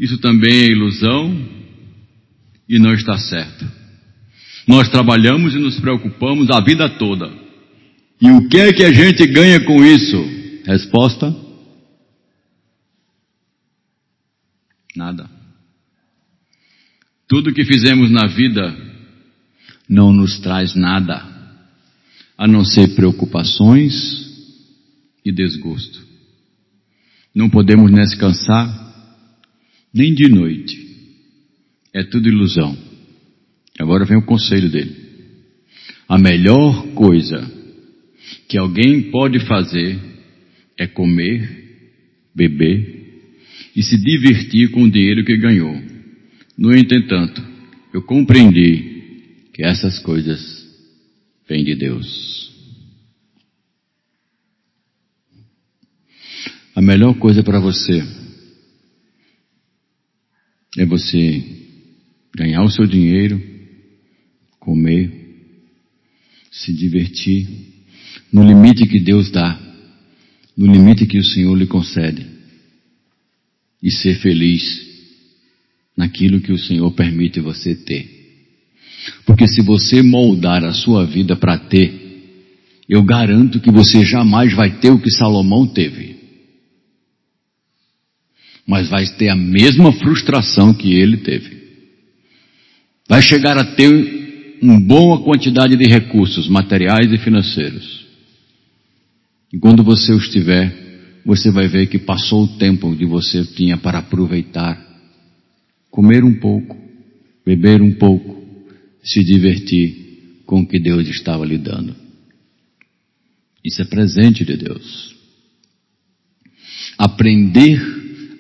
Isso 0.00 0.18
também 0.18 0.52
é 0.52 0.72
ilusão 0.72 1.48
e 2.68 2.80
não 2.80 2.92
está 2.92 3.16
certo. 3.16 3.64
Nós 4.66 4.88
trabalhamos 4.88 5.54
e 5.54 5.58
nos 5.58 5.78
preocupamos 5.78 6.50
a 6.50 6.60
vida 6.60 6.88
toda. 6.88 7.32
E 8.20 8.32
o 8.32 8.48
que 8.48 8.58
é 8.58 8.72
que 8.72 8.82
a 8.82 8.92
gente 8.92 9.24
ganha 9.28 9.60
com 9.60 9.84
isso? 9.84 10.16
Resposta: 10.64 11.32
nada. 14.96 15.30
Tudo 17.28 17.54
que 17.54 17.64
fizemos 17.64 18.10
na 18.10 18.26
vida 18.26 18.76
não 19.88 20.12
nos 20.12 20.40
traz 20.40 20.74
nada, 20.74 21.36
a 22.37 22.47
não 22.47 22.64
ser 22.64 22.95
preocupações 22.95 23.95
e 25.24 25.32
desgosto. 25.32 26.05
Não 27.34 27.51
podemos 27.51 27.91
descansar 27.93 28.87
nem 29.93 30.14
de 30.14 30.28
noite 30.28 30.87
é 31.97 32.03
tudo 32.03 32.28
ilusão. 32.28 32.76
Agora 33.78 34.05
vem 34.05 34.18
o 34.18 34.26
conselho 34.26 34.68
dele. 34.68 34.95
A 36.07 36.18
melhor 36.18 36.89
coisa 36.89 37.51
que 38.47 38.59
alguém 38.59 39.11
pode 39.11 39.41
fazer 39.47 39.99
é 40.78 40.87
comer, 40.87 41.49
beber 42.34 42.97
e 43.74 43.82
se 43.82 43.97
divertir 43.97 44.70
com 44.70 44.82
o 44.82 44.91
dinheiro 44.91 45.24
que 45.24 45.39
ganhou. 45.39 45.74
No 46.57 46.74
entretanto, 46.76 47.43
eu 47.95 48.03
compreendi 48.03 49.49
que 49.55 49.64
essas 49.64 49.99
coisas 49.99 50.55
vêm 51.49 51.64
de 51.64 51.74
Deus. 51.74 52.55
A 56.74 56.82
melhor 56.82 57.14
coisa 57.14 57.42
para 57.42 57.59
você 57.59 58.03
é 60.76 60.84
você 60.84 61.42
ganhar 62.36 62.62
o 62.62 62.70
seu 62.70 62.86
dinheiro, 62.86 63.42
comer, 64.61 65.11
se 66.51 66.72
divertir, 66.74 67.49
no 68.30 68.44
limite 68.44 68.86
que 68.86 69.01
Deus 69.01 69.30
dá, 69.30 69.59
no 70.57 70.70
limite 70.70 71.07
que 71.07 71.18
o 71.18 71.24
Senhor 71.24 71.55
lhe 71.55 71.66
concede, 71.66 72.26
e 73.82 73.90
ser 73.90 74.20
feliz 74.20 74.84
naquilo 75.97 76.40
que 76.40 76.53
o 76.53 76.59
Senhor 76.59 76.90
permite 76.92 77.40
você 77.40 77.74
ter. 77.74 78.15
Porque 79.24 79.46
se 79.46 79.62
você 79.62 80.02
moldar 80.02 80.64
a 80.64 80.72
sua 80.72 81.04
vida 81.07 81.36
para 81.36 81.59
ter, 81.59 82.04
eu 82.88 83.02
garanto 83.02 83.61
que 83.61 83.70
você 83.70 84.04
jamais 84.04 84.54
vai 84.54 84.78
ter 84.78 84.90
o 84.90 85.00
que 85.00 85.11
Salomão 85.11 85.66
teve. 85.66 86.16
Mas 88.66 88.88
vai 88.88 89.07
ter 89.07 89.28
a 89.28 89.36
mesma 89.36 89.92
frustração 89.92 90.74
que 90.74 90.92
ele 90.92 91.18
teve 91.18 91.57
vai 93.09 93.22
chegar 93.22 93.57
a 93.57 93.64
ter 93.64 94.59
uma 94.61 94.80
boa 94.80 95.22
quantidade 95.22 95.76
de 95.76 95.84
recursos 95.84 96.48
materiais 96.48 97.12
e 97.12 97.18
financeiros. 97.18 98.07
E 99.52 99.59
quando 99.59 99.84
você 99.84 100.12
os 100.12 100.28
tiver, 100.28 101.20
você 101.24 101.50
vai 101.50 101.68
ver 101.68 101.86
que 101.86 101.98
passou 101.98 102.44
o 102.44 102.59
tempo 102.59 102.96
que 102.96 103.07
você 103.07 103.44
tinha 103.44 103.76
para 103.76 103.98
aproveitar, 103.98 104.80
comer 105.90 106.24
um 106.24 106.34
pouco, 106.34 106.76
beber 107.44 107.80
um 107.80 107.92
pouco, 107.92 108.36
se 109.07 109.22
divertir 109.22 110.42
com 110.44 110.61
o 110.61 110.66
que 110.66 110.80
Deus 110.80 111.09
estava 111.09 111.46
lhe 111.46 111.57
dando. 111.57 111.94
Isso 113.64 113.80
é 113.80 113.84
presente 113.84 114.44
de 114.44 114.57
Deus. 114.57 115.14
Aprender 116.98 117.80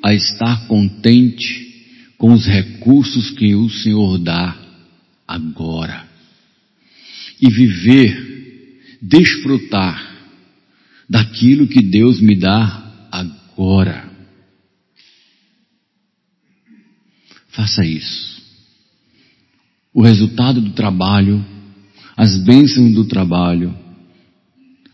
a 0.02 0.12
estar 0.12 0.66
contente 0.66 1.66
com 2.18 2.32
os 2.32 2.46
recursos 2.46 3.30
que 3.30 3.54
o 3.54 3.68
Senhor 3.70 4.18
dá 4.18 4.56
agora. 5.26 6.08
E 7.40 7.50
viver, 7.50 8.98
desfrutar 9.00 10.16
daquilo 11.08 11.68
que 11.68 11.82
Deus 11.82 12.20
me 12.20 12.34
dá 12.34 13.08
agora. 13.12 14.10
Faça 17.48 17.84
isso. 17.84 18.35
O 19.96 20.02
resultado 20.02 20.60
do 20.60 20.72
trabalho, 20.72 21.42
as 22.14 22.36
bênçãos 22.44 22.92
do 22.92 23.06
trabalho, 23.06 23.74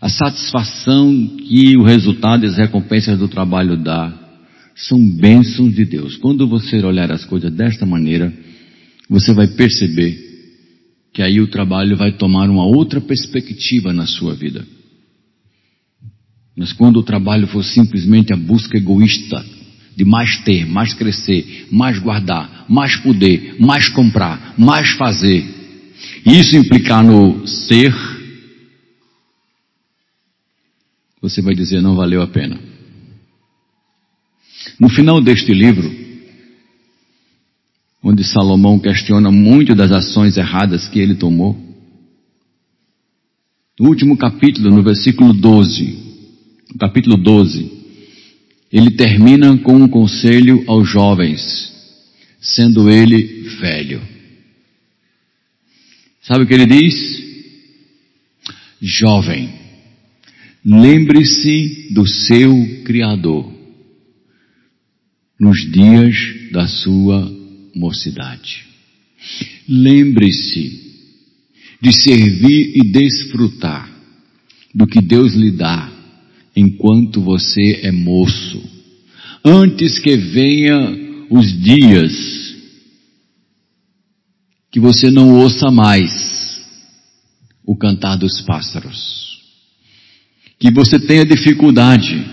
a 0.00 0.08
satisfação 0.08 1.26
que 1.38 1.76
o 1.76 1.82
resultado 1.82 2.44
e 2.44 2.48
as 2.48 2.56
recompensas 2.56 3.18
do 3.18 3.26
trabalho 3.26 3.76
dá, 3.76 4.16
são 4.76 5.04
bênçãos 5.16 5.74
de 5.74 5.84
Deus. 5.84 6.14
Quando 6.18 6.46
você 6.46 6.76
olhar 6.84 7.10
as 7.10 7.24
coisas 7.24 7.52
desta 7.52 7.84
maneira, 7.84 8.32
você 9.10 9.32
vai 9.32 9.48
perceber 9.48 10.16
que 11.12 11.20
aí 11.20 11.40
o 11.40 11.48
trabalho 11.48 11.96
vai 11.96 12.12
tomar 12.12 12.48
uma 12.48 12.64
outra 12.64 13.00
perspectiva 13.00 13.92
na 13.92 14.06
sua 14.06 14.36
vida. 14.36 14.64
Mas 16.56 16.72
quando 16.72 16.98
o 16.98 17.02
trabalho 17.02 17.48
for 17.48 17.64
simplesmente 17.64 18.32
a 18.32 18.36
busca 18.36 18.78
egoísta 18.78 19.44
de 19.96 20.04
mais 20.04 20.38
ter, 20.38 20.66
mais 20.66 20.94
crescer, 20.94 21.66
mais 21.70 21.98
guardar, 21.98 22.66
mais 22.68 22.96
poder, 22.96 23.56
mais 23.60 23.88
comprar, 23.88 24.54
mais 24.58 24.90
fazer, 24.92 25.44
isso 26.24 26.56
implicar 26.56 27.04
no 27.04 27.46
ser, 27.46 27.92
você 31.20 31.40
vai 31.40 31.54
dizer 31.54 31.80
não 31.80 31.94
valeu 31.94 32.22
a 32.22 32.26
pena. 32.26 32.58
No 34.78 34.88
final 34.88 35.20
deste 35.20 35.52
livro, 35.52 35.90
onde 38.02 38.24
Salomão 38.24 38.78
questiona 38.78 39.30
muito 39.30 39.74
das 39.74 39.92
ações 39.92 40.36
erradas 40.36 40.88
que 40.88 40.98
ele 40.98 41.14
tomou, 41.14 41.56
no 43.78 43.88
último 43.88 44.16
capítulo, 44.16 44.70
no 44.70 44.82
versículo 44.82 45.32
12, 45.32 45.98
no 46.72 46.78
capítulo 46.78 47.16
12, 47.16 47.81
ele 48.72 48.90
termina 48.92 49.56
com 49.58 49.76
um 49.76 49.88
conselho 49.88 50.64
aos 50.66 50.88
jovens, 50.88 51.70
sendo 52.40 52.88
ele 52.88 53.48
velho. 53.60 54.00
Sabe 56.22 56.44
o 56.44 56.46
que 56.46 56.54
ele 56.54 56.66
diz? 56.66 57.22
Jovem, 58.80 59.52
lembre-se 60.64 61.88
do 61.92 62.06
seu 62.06 62.82
Criador 62.84 63.52
nos 65.38 65.58
dias 65.70 66.16
da 66.52 66.66
sua 66.66 67.30
mocidade. 67.74 68.64
Lembre-se 69.68 70.80
de 71.80 71.92
servir 71.92 72.72
e 72.76 72.90
desfrutar 72.90 73.90
do 74.74 74.86
que 74.86 75.00
Deus 75.00 75.34
lhe 75.34 75.50
dá 75.50 76.01
enquanto 76.54 77.20
você 77.20 77.80
é 77.82 77.90
moço, 77.90 78.62
antes 79.44 79.98
que 79.98 80.16
venha 80.16 81.26
os 81.30 81.52
dias 81.60 82.12
que 84.70 84.80
você 84.80 85.10
não 85.10 85.34
ouça 85.34 85.70
mais 85.70 86.60
o 87.64 87.76
cantar 87.76 88.16
dos 88.16 88.40
pássaros, 88.40 89.40
que 90.58 90.70
você 90.70 90.98
tenha 90.98 91.24
dificuldade 91.24 92.24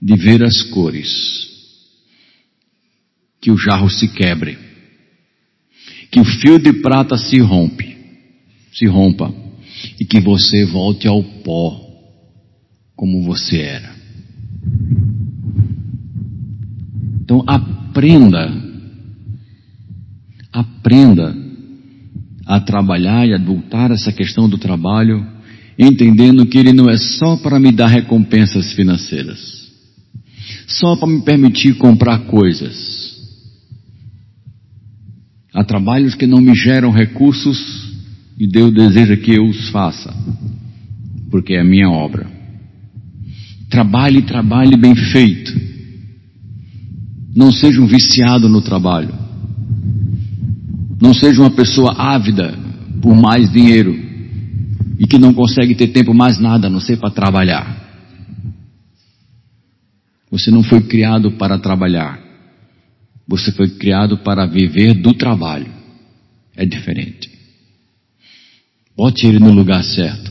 de 0.00 0.16
ver 0.16 0.42
as 0.42 0.62
cores, 0.62 1.48
que 3.40 3.50
o 3.50 3.56
jarro 3.56 3.88
se 3.88 4.08
quebre, 4.08 4.58
que 6.10 6.18
o 6.18 6.24
fio 6.24 6.58
de 6.58 6.72
prata 6.72 7.16
se 7.16 7.38
rompe, 7.38 7.96
se 8.72 8.86
rompa, 8.86 9.32
e 9.98 10.04
que 10.04 10.20
você 10.20 10.64
volte 10.64 11.06
ao 11.06 11.22
pó 11.22 11.89
como 13.00 13.22
você 13.22 13.56
era. 13.56 13.94
Então 17.22 17.42
aprenda, 17.46 18.52
aprenda 20.52 21.34
a 22.44 22.60
trabalhar 22.60 23.26
e 23.26 23.32
a 23.32 23.38
voltar 23.38 23.90
essa 23.90 24.12
questão 24.12 24.50
do 24.50 24.58
trabalho, 24.58 25.26
entendendo 25.78 26.44
que 26.44 26.58
ele 26.58 26.74
não 26.74 26.90
é 26.90 26.98
só 26.98 27.38
para 27.38 27.58
me 27.58 27.72
dar 27.72 27.86
recompensas 27.86 28.74
financeiras 28.74 29.58
só 30.66 30.94
para 30.96 31.08
me 31.08 31.22
permitir 31.22 31.78
comprar 31.78 32.26
coisas. 32.26 33.18
Há 35.54 35.64
trabalhos 35.64 36.14
que 36.14 36.26
não 36.26 36.38
me 36.38 36.54
geram 36.54 36.90
recursos 36.90 37.90
e 38.38 38.46
Deus 38.46 38.74
deseja 38.74 39.16
que 39.16 39.32
eu 39.32 39.46
os 39.46 39.70
faça, 39.70 40.14
porque 41.30 41.54
é 41.54 41.60
a 41.60 41.64
minha 41.64 41.88
obra. 41.88 42.39
Trabalhe, 43.70 44.22
trabalhe 44.22 44.76
bem 44.76 44.96
feito. 44.96 45.52
Não 47.34 47.52
seja 47.52 47.80
um 47.80 47.86
viciado 47.86 48.48
no 48.48 48.60
trabalho. 48.60 49.14
Não 51.00 51.14
seja 51.14 51.40
uma 51.40 51.50
pessoa 51.50 51.94
ávida 51.96 52.52
por 53.00 53.14
mais 53.14 53.50
dinheiro 53.50 53.96
e 54.98 55.06
que 55.06 55.18
não 55.18 55.32
consegue 55.32 55.74
ter 55.74 55.88
tempo 55.88 56.12
mais 56.12 56.38
nada 56.40 56.66
a 56.66 56.70
não 56.70 56.80
ser 56.80 56.98
para 56.98 57.10
trabalhar. 57.10 57.78
Você 60.30 60.50
não 60.50 60.62
foi 60.62 60.80
criado 60.82 61.32
para 61.32 61.58
trabalhar. 61.58 62.20
Você 63.26 63.52
foi 63.52 63.68
criado 63.68 64.18
para 64.18 64.46
viver 64.46 64.94
do 64.94 65.14
trabalho. 65.14 65.72
É 66.56 66.66
diferente. 66.66 67.30
Bote 68.96 69.26
ele 69.26 69.38
no 69.38 69.52
lugar 69.52 69.82
certo. 69.82 70.29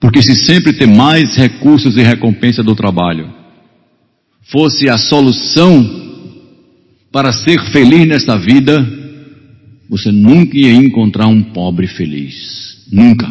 Porque 0.00 0.22
se 0.22 0.34
sempre 0.34 0.72
ter 0.72 0.86
mais 0.86 1.36
recursos 1.36 1.96
e 1.98 2.02
recompensa 2.02 2.62
do 2.62 2.74
trabalho 2.74 3.30
fosse 4.50 4.88
a 4.88 4.96
solução 4.96 6.00
para 7.12 7.32
ser 7.32 7.60
feliz 7.70 8.08
nesta 8.08 8.38
vida, 8.38 8.80
você 9.88 10.10
nunca 10.10 10.56
ia 10.56 10.72
encontrar 10.72 11.26
um 11.26 11.42
pobre 11.42 11.86
feliz. 11.86 12.86
Nunca. 12.90 13.28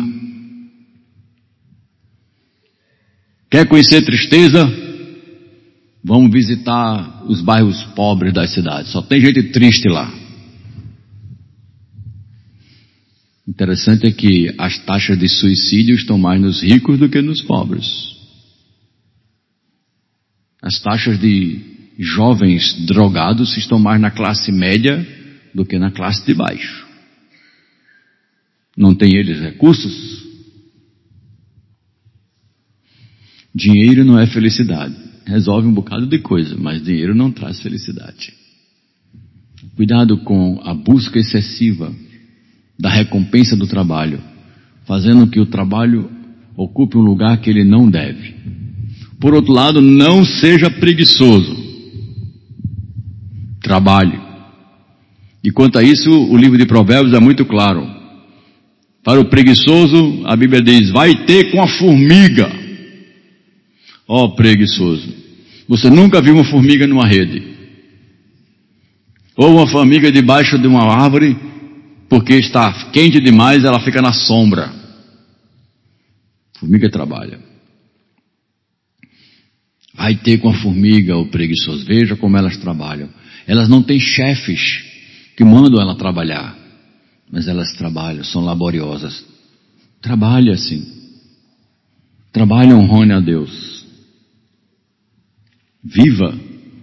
Quer 3.49 3.67
conhecer 3.67 4.03
tristeza? 4.03 4.72
Vamos 6.03 6.32
visitar 6.32 7.24
os 7.28 7.41
bairros 7.41 7.84
pobres 7.95 8.34
das 8.34 8.51
cidades. 8.51 8.91
Só 8.91 9.01
tem 9.01 9.20
gente 9.20 9.43
triste 9.51 9.89
lá. 9.89 10.18
Interessante 13.49 14.05
é 14.05 14.11
que 14.11 14.53
as 14.59 14.77
taxas 14.85 15.17
de 15.17 15.27
suicídio 15.27 15.95
estão 15.95 16.19
mais 16.19 16.39
nos 16.39 16.61
ricos 16.61 16.99
do 16.99 17.09
que 17.09 17.19
nos 17.19 17.41
pobres. 17.41 17.87
As 20.61 20.79
taxas 20.79 21.19
de 21.19 21.59
jovens 21.97 22.85
drogados 22.85 23.57
estão 23.57 23.79
mais 23.79 23.99
na 23.99 24.11
classe 24.11 24.51
média 24.51 25.03
do 25.51 25.65
que 25.65 25.79
na 25.79 25.89
classe 25.89 26.23
de 26.27 26.35
baixo. 26.35 26.87
Não 28.77 28.93
tem 28.93 29.15
eles 29.15 29.39
recursos? 29.39 30.23
Dinheiro 33.53 34.05
não 34.05 34.19
é 34.19 34.27
felicidade. 34.27 34.95
Resolve 35.25 35.67
um 35.67 35.73
bocado 35.73 36.05
de 36.05 36.19
coisa, 36.19 36.55
mas 36.55 36.83
dinheiro 36.83 37.15
não 37.15 37.31
traz 37.31 37.59
felicidade. 37.59 38.31
Cuidado 39.75 40.19
com 40.19 40.61
a 40.63 40.75
busca 40.75 41.17
excessiva 41.17 41.91
da 42.80 42.89
recompensa 42.89 43.57
do 43.57 43.67
trabalho, 43.67 44.21
fazendo 44.86 45.27
que 45.27 45.39
o 45.39 45.45
trabalho 45.45 46.09
ocupe 46.55 46.97
um 46.97 47.01
lugar 47.01 47.38
que 47.41 47.49
ele 47.49 47.63
não 47.63 47.89
deve. 47.89 48.36
Por 49.19 49.34
outro 49.34 49.51
lado, 49.51 49.82
não 49.82 50.23
seja 50.23 50.69
preguiçoso. 50.69 51.57
Trabalhe. 53.61 54.19
E 55.43 55.51
quanto 55.51 55.77
a 55.77 55.84
isso, 55.84 56.09
o 56.09 56.38
livro 56.38 56.57
de 56.57 56.65
Provérbios 56.65 57.13
é 57.13 57.19
muito 57.19 57.45
claro. 57.45 57.86
Para 59.03 59.19
o 59.19 59.25
preguiçoso, 59.25 60.21
a 60.25 60.36
Bíblia 60.36 60.61
diz: 60.61 60.89
vai 60.89 61.25
ter 61.25 61.51
com 61.51 61.61
a 61.61 61.67
formiga. 61.67 62.49
Ó 64.07 64.25
oh, 64.25 64.36
preguiçoso. 64.36 65.13
Você 65.67 65.89
nunca 65.89 66.21
viu 66.21 66.34
uma 66.34 66.43
formiga 66.45 66.88
numa 66.88 67.05
rede. 67.05 67.43
Ou 69.38 69.55
uma 69.55 69.67
formiga 69.67 70.11
debaixo 70.11 70.57
de 70.57 70.67
uma 70.67 70.84
árvore, 70.84 71.38
porque 72.10 72.34
está 72.34 72.89
quente 72.91 73.22
demais, 73.22 73.64
ela 73.64 73.80
fica 73.80 74.01
na 74.01 74.12
sombra. 74.12 74.74
Formiga 76.57 76.89
trabalha. 76.89 77.39
Vai 79.93 80.16
ter 80.16 80.39
com 80.39 80.49
a 80.49 80.53
formiga 80.53 81.18
o 81.18 81.28
preguiçoso. 81.28 81.86
Veja 81.86 82.16
como 82.16 82.36
elas 82.36 82.57
trabalham. 82.57 83.10
Elas 83.45 83.70
não 83.70 83.84
têm 83.84 83.99
chefes 83.99 84.84
que 85.38 85.43
mandam 85.43 85.80
ela 85.80 85.95
trabalhar, 85.95 86.57
mas 87.32 87.47
elas 87.47 87.74
trabalham, 87.74 88.24
são 88.24 88.43
laboriosas. 88.43 89.24
Trabalhe 90.01 90.51
assim. 90.51 90.86
Trabalhe 92.32 92.74
honrando 92.74 93.14
a 93.14 93.20
Deus. 93.20 93.86
Viva 95.84 96.38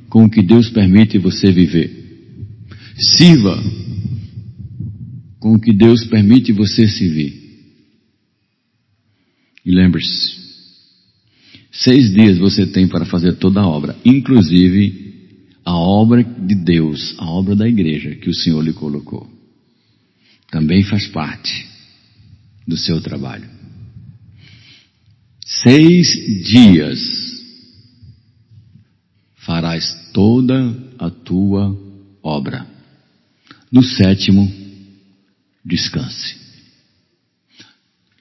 com 0.09 0.25
o 0.25 0.31
que 0.31 0.43
Deus 0.43 0.71
permite 0.71 1.19
você 1.19 1.51
viver. 1.51 1.91
Sirva 2.99 3.63
com 5.39 5.55
o 5.55 5.61
que 5.61 5.73
Deus 5.73 6.05
permite 6.05 6.53
você 6.53 6.89
servir. 6.89 7.47
E 9.65 9.71
lembre-se, 9.71 10.37
seis 11.73 12.13
dias 12.13 12.39
você 12.39 12.67
tem 12.67 12.87
para 12.87 13.05
fazer 13.05 13.35
toda 13.35 13.61
a 13.61 13.67
obra, 13.67 13.97
inclusive 14.05 15.07
a 15.65 15.75
obra 15.75 16.23
de 16.23 16.55
Deus, 16.55 17.15
a 17.19 17.29
obra 17.29 17.57
da 17.57 17.69
igreja 17.69 18.15
que 18.15 18.31
o 18.31 18.35
Senhor 18.35 18.63
lhe 18.63 18.73
colocou. 18.73 19.29
Também 20.51 20.85
faz 20.85 21.09
parte 21.09 21.67
do 22.67 22.77
seu 22.77 23.01
trabalho. 23.01 23.49
Seis 25.45 26.09
dias 26.45 27.01
farás 29.37 30.11
toda 30.13 30.77
a 30.99 31.11
tua 31.11 31.77
obra. 32.23 32.67
No 33.71 33.83
sétimo, 33.83 34.66
descanse. 35.67 36.37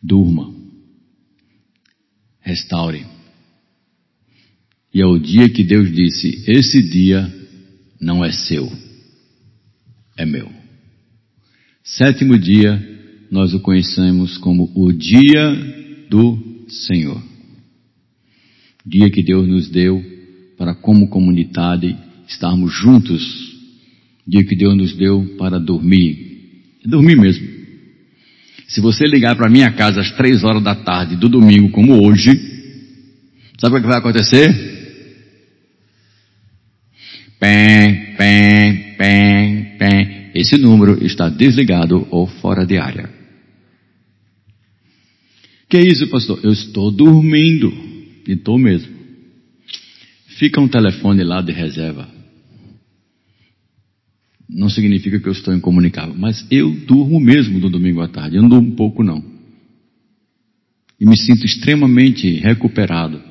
Durma. 0.01 0.51
Restaure. 2.41 3.05
E 4.93 5.01
é 5.01 5.05
o 5.05 5.19
dia 5.19 5.49
que 5.49 5.63
Deus 5.63 5.93
disse: 5.93 6.43
Esse 6.47 6.81
dia 6.81 7.31
não 7.99 8.23
é 8.23 8.31
seu, 8.31 8.71
é 10.17 10.25
meu. 10.25 10.51
Sétimo 11.83 12.37
dia, 12.37 12.81
nós 13.29 13.53
o 13.53 13.59
conhecemos 13.59 14.37
como 14.37 14.71
o 14.75 14.91
dia 14.91 16.07
do 16.09 16.65
Senhor. 16.67 17.21
Dia 18.85 19.09
que 19.09 19.23
Deus 19.23 19.47
nos 19.47 19.69
deu 19.69 20.03
para, 20.57 20.73
como 20.73 21.09
comunidade, 21.09 21.97
estarmos 22.27 22.73
juntos. 22.73 23.21
Dia 24.27 24.43
que 24.43 24.55
Deus 24.55 24.75
nos 24.77 24.95
deu 24.95 25.35
para 25.37 25.59
dormir. 25.59 26.34
É 26.85 26.87
dormir 26.87 27.17
mesmo. 27.17 27.47
Se 28.67 28.79
você 28.79 29.05
ligar 29.05 29.35
para 29.35 29.49
minha 29.49 29.71
casa 29.71 30.01
às 30.01 30.11
três 30.11 30.43
horas 30.43 30.63
da 30.63 30.75
tarde 30.75 31.15
do 31.15 31.27
domingo, 31.27 31.69
como 31.69 32.05
hoje, 32.05 32.31
sabe 33.59 33.77
o 33.77 33.81
que 33.81 33.87
vai 33.87 33.97
acontecer? 33.97 34.53
Pem, 37.39 38.15
pem, 38.15 38.95
pem, 38.97 39.77
pem. 39.77 40.31
Esse 40.33 40.57
número 40.57 41.03
está 41.05 41.29
desligado 41.29 42.07
ou 42.11 42.27
fora 42.27 42.65
de 42.65 42.77
área. 42.77 43.09
Que 45.69 45.77
é 45.77 45.81
isso, 45.81 46.07
pastor? 46.07 46.39
Eu 46.43 46.51
estou 46.51 46.91
dormindo. 46.91 47.71
E 48.27 48.33
estou 48.33 48.57
mesmo. 48.57 48.93
Fica 50.37 50.59
um 50.59 50.67
telefone 50.67 51.23
lá 51.23 51.41
de 51.41 51.51
reserva. 51.51 52.14
Não 54.47 54.69
significa 54.69 55.19
que 55.19 55.27
eu 55.27 55.33
estou 55.33 55.53
incomunicável, 55.53 56.15
mas 56.17 56.45
eu 56.51 56.69
durmo 56.71 57.19
mesmo 57.19 57.59
no 57.59 57.69
domingo 57.69 58.01
à 58.01 58.07
tarde. 58.07 58.35
Eu 58.35 58.41
não 58.41 58.49
durmo 58.49 58.71
pouco, 58.75 59.03
não. 59.03 59.23
E 60.99 61.05
me 61.05 61.17
sinto 61.17 61.45
extremamente 61.45 62.29
recuperado 62.39 63.21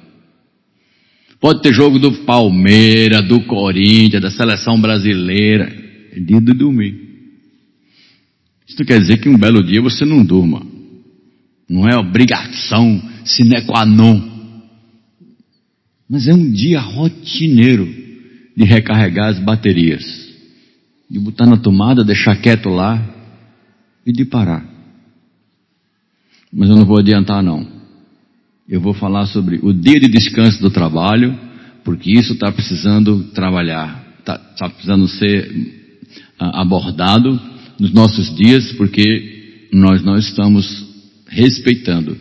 Pode 1.44 1.60
ter 1.60 1.74
jogo 1.74 1.98
do 1.98 2.10
Palmeiras, 2.24 3.28
do 3.28 3.38
Corinthians, 3.42 4.22
da 4.22 4.30
seleção 4.30 4.80
brasileira. 4.80 5.70
É 6.10 6.18
dia 6.18 6.40
de 6.40 6.54
dormir. 6.54 6.98
Isso 8.66 8.82
quer 8.82 8.98
dizer 8.98 9.18
que 9.18 9.28
um 9.28 9.36
belo 9.36 9.62
dia 9.62 9.82
você 9.82 10.06
não 10.06 10.24
durma. 10.24 10.66
Não 11.68 11.86
é 11.86 11.98
obrigação 11.98 12.98
sine 13.26 13.60
qua 13.66 13.84
non. 13.84 14.22
Mas 16.08 16.26
é 16.26 16.32
um 16.32 16.50
dia 16.50 16.80
rotineiro 16.80 17.94
de 18.56 18.64
recarregar 18.64 19.28
as 19.28 19.38
baterias. 19.38 20.02
De 21.14 21.20
botar 21.20 21.46
na 21.46 21.56
tomada, 21.56 22.02
deixar 22.02 22.34
quieto 22.40 22.68
lá 22.68 23.00
e 24.04 24.10
de 24.10 24.24
parar. 24.24 24.68
Mas 26.52 26.68
eu 26.68 26.74
não 26.74 26.84
vou 26.84 26.98
adiantar 26.98 27.40
não. 27.40 27.64
Eu 28.68 28.80
vou 28.80 28.92
falar 28.92 29.24
sobre 29.26 29.60
o 29.62 29.72
dia 29.72 30.00
de 30.00 30.08
descanso 30.08 30.60
do 30.60 30.70
trabalho, 30.70 31.38
porque 31.84 32.10
isso 32.10 32.32
está 32.32 32.50
precisando 32.50 33.30
trabalhar, 33.32 34.04
está 34.18 34.36
tá 34.36 34.68
precisando 34.68 35.06
ser 35.06 35.48
uh, 36.40 36.56
abordado 36.56 37.40
nos 37.78 37.92
nossos 37.92 38.34
dias, 38.34 38.72
porque 38.72 39.68
nós 39.72 40.02
não 40.02 40.18
estamos 40.18 40.84
respeitando 41.28 42.18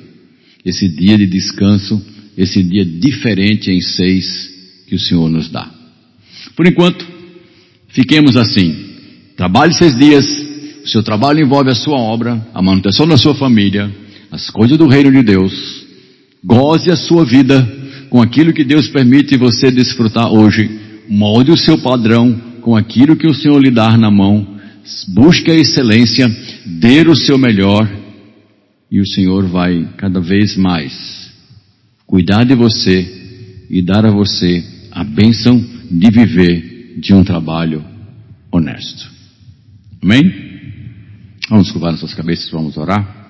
esse 0.63 0.87
dia 0.87 1.17
de 1.17 1.25
descanso, 1.25 1.99
esse 2.37 2.61
dia 2.61 2.85
diferente 2.85 3.71
em 3.71 3.81
seis 3.81 4.53
que 4.87 4.93
o 4.93 4.99
Senhor 4.99 5.31
nos 5.31 5.49
dá. 5.49 5.67
Por 6.55 6.67
enquanto, 6.67 7.03
fiquemos 7.87 8.37
assim. 8.37 8.82
Trabalhe 9.43 9.73
seis 9.73 9.93
dias, 9.97 10.25
o 10.85 10.87
seu 10.87 11.03
trabalho 11.03 11.41
envolve 11.41 11.69
a 11.69 11.75
sua 11.75 11.97
obra, 11.97 12.41
a 12.53 12.61
manutenção 12.61 13.05
da 13.05 13.17
sua 13.17 13.35
família, 13.35 13.93
as 14.31 14.49
coisas 14.49 14.77
do 14.77 14.87
reino 14.87 15.11
de 15.11 15.21
Deus. 15.21 15.85
Goze 16.41 16.89
a 16.89 16.95
sua 16.95 17.25
vida 17.25 17.61
com 18.09 18.21
aquilo 18.21 18.53
que 18.53 18.63
Deus 18.63 18.87
permite 18.87 19.35
você 19.35 19.69
desfrutar 19.69 20.31
hoje. 20.31 20.79
Molde 21.09 21.51
o 21.51 21.57
seu 21.57 21.77
padrão 21.77 22.33
com 22.61 22.73
aquilo 22.73 23.17
que 23.17 23.27
o 23.27 23.33
Senhor 23.33 23.61
lhe 23.61 23.69
dá 23.69 23.97
na 23.97 24.09
mão. 24.09 24.47
Busque 25.09 25.51
a 25.51 25.55
excelência, 25.55 26.25
dê 26.65 27.01
o 27.01 27.13
seu 27.13 27.37
melhor 27.37 27.85
e 28.89 29.01
o 29.01 29.05
Senhor 29.05 29.45
vai 29.47 29.89
cada 29.97 30.21
vez 30.21 30.55
mais 30.55 31.29
cuidar 32.07 32.45
de 32.45 32.55
você 32.55 33.65
e 33.69 33.81
dar 33.81 34.05
a 34.05 34.09
você 34.09 34.63
a 34.89 35.03
bênção 35.03 35.61
de 35.91 36.09
viver 36.09 36.95
de 36.97 37.13
um 37.13 37.25
trabalho 37.25 37.83
honesto. 38.49 39.12
Amém? 40.04 40.34
Vamos 41.49 41.72
curvar 41.72 41.93
nossas 41.93 42.14
cabeças, 42.14 42.51
vamos 42.51 42.76
orar. 42.76 43.22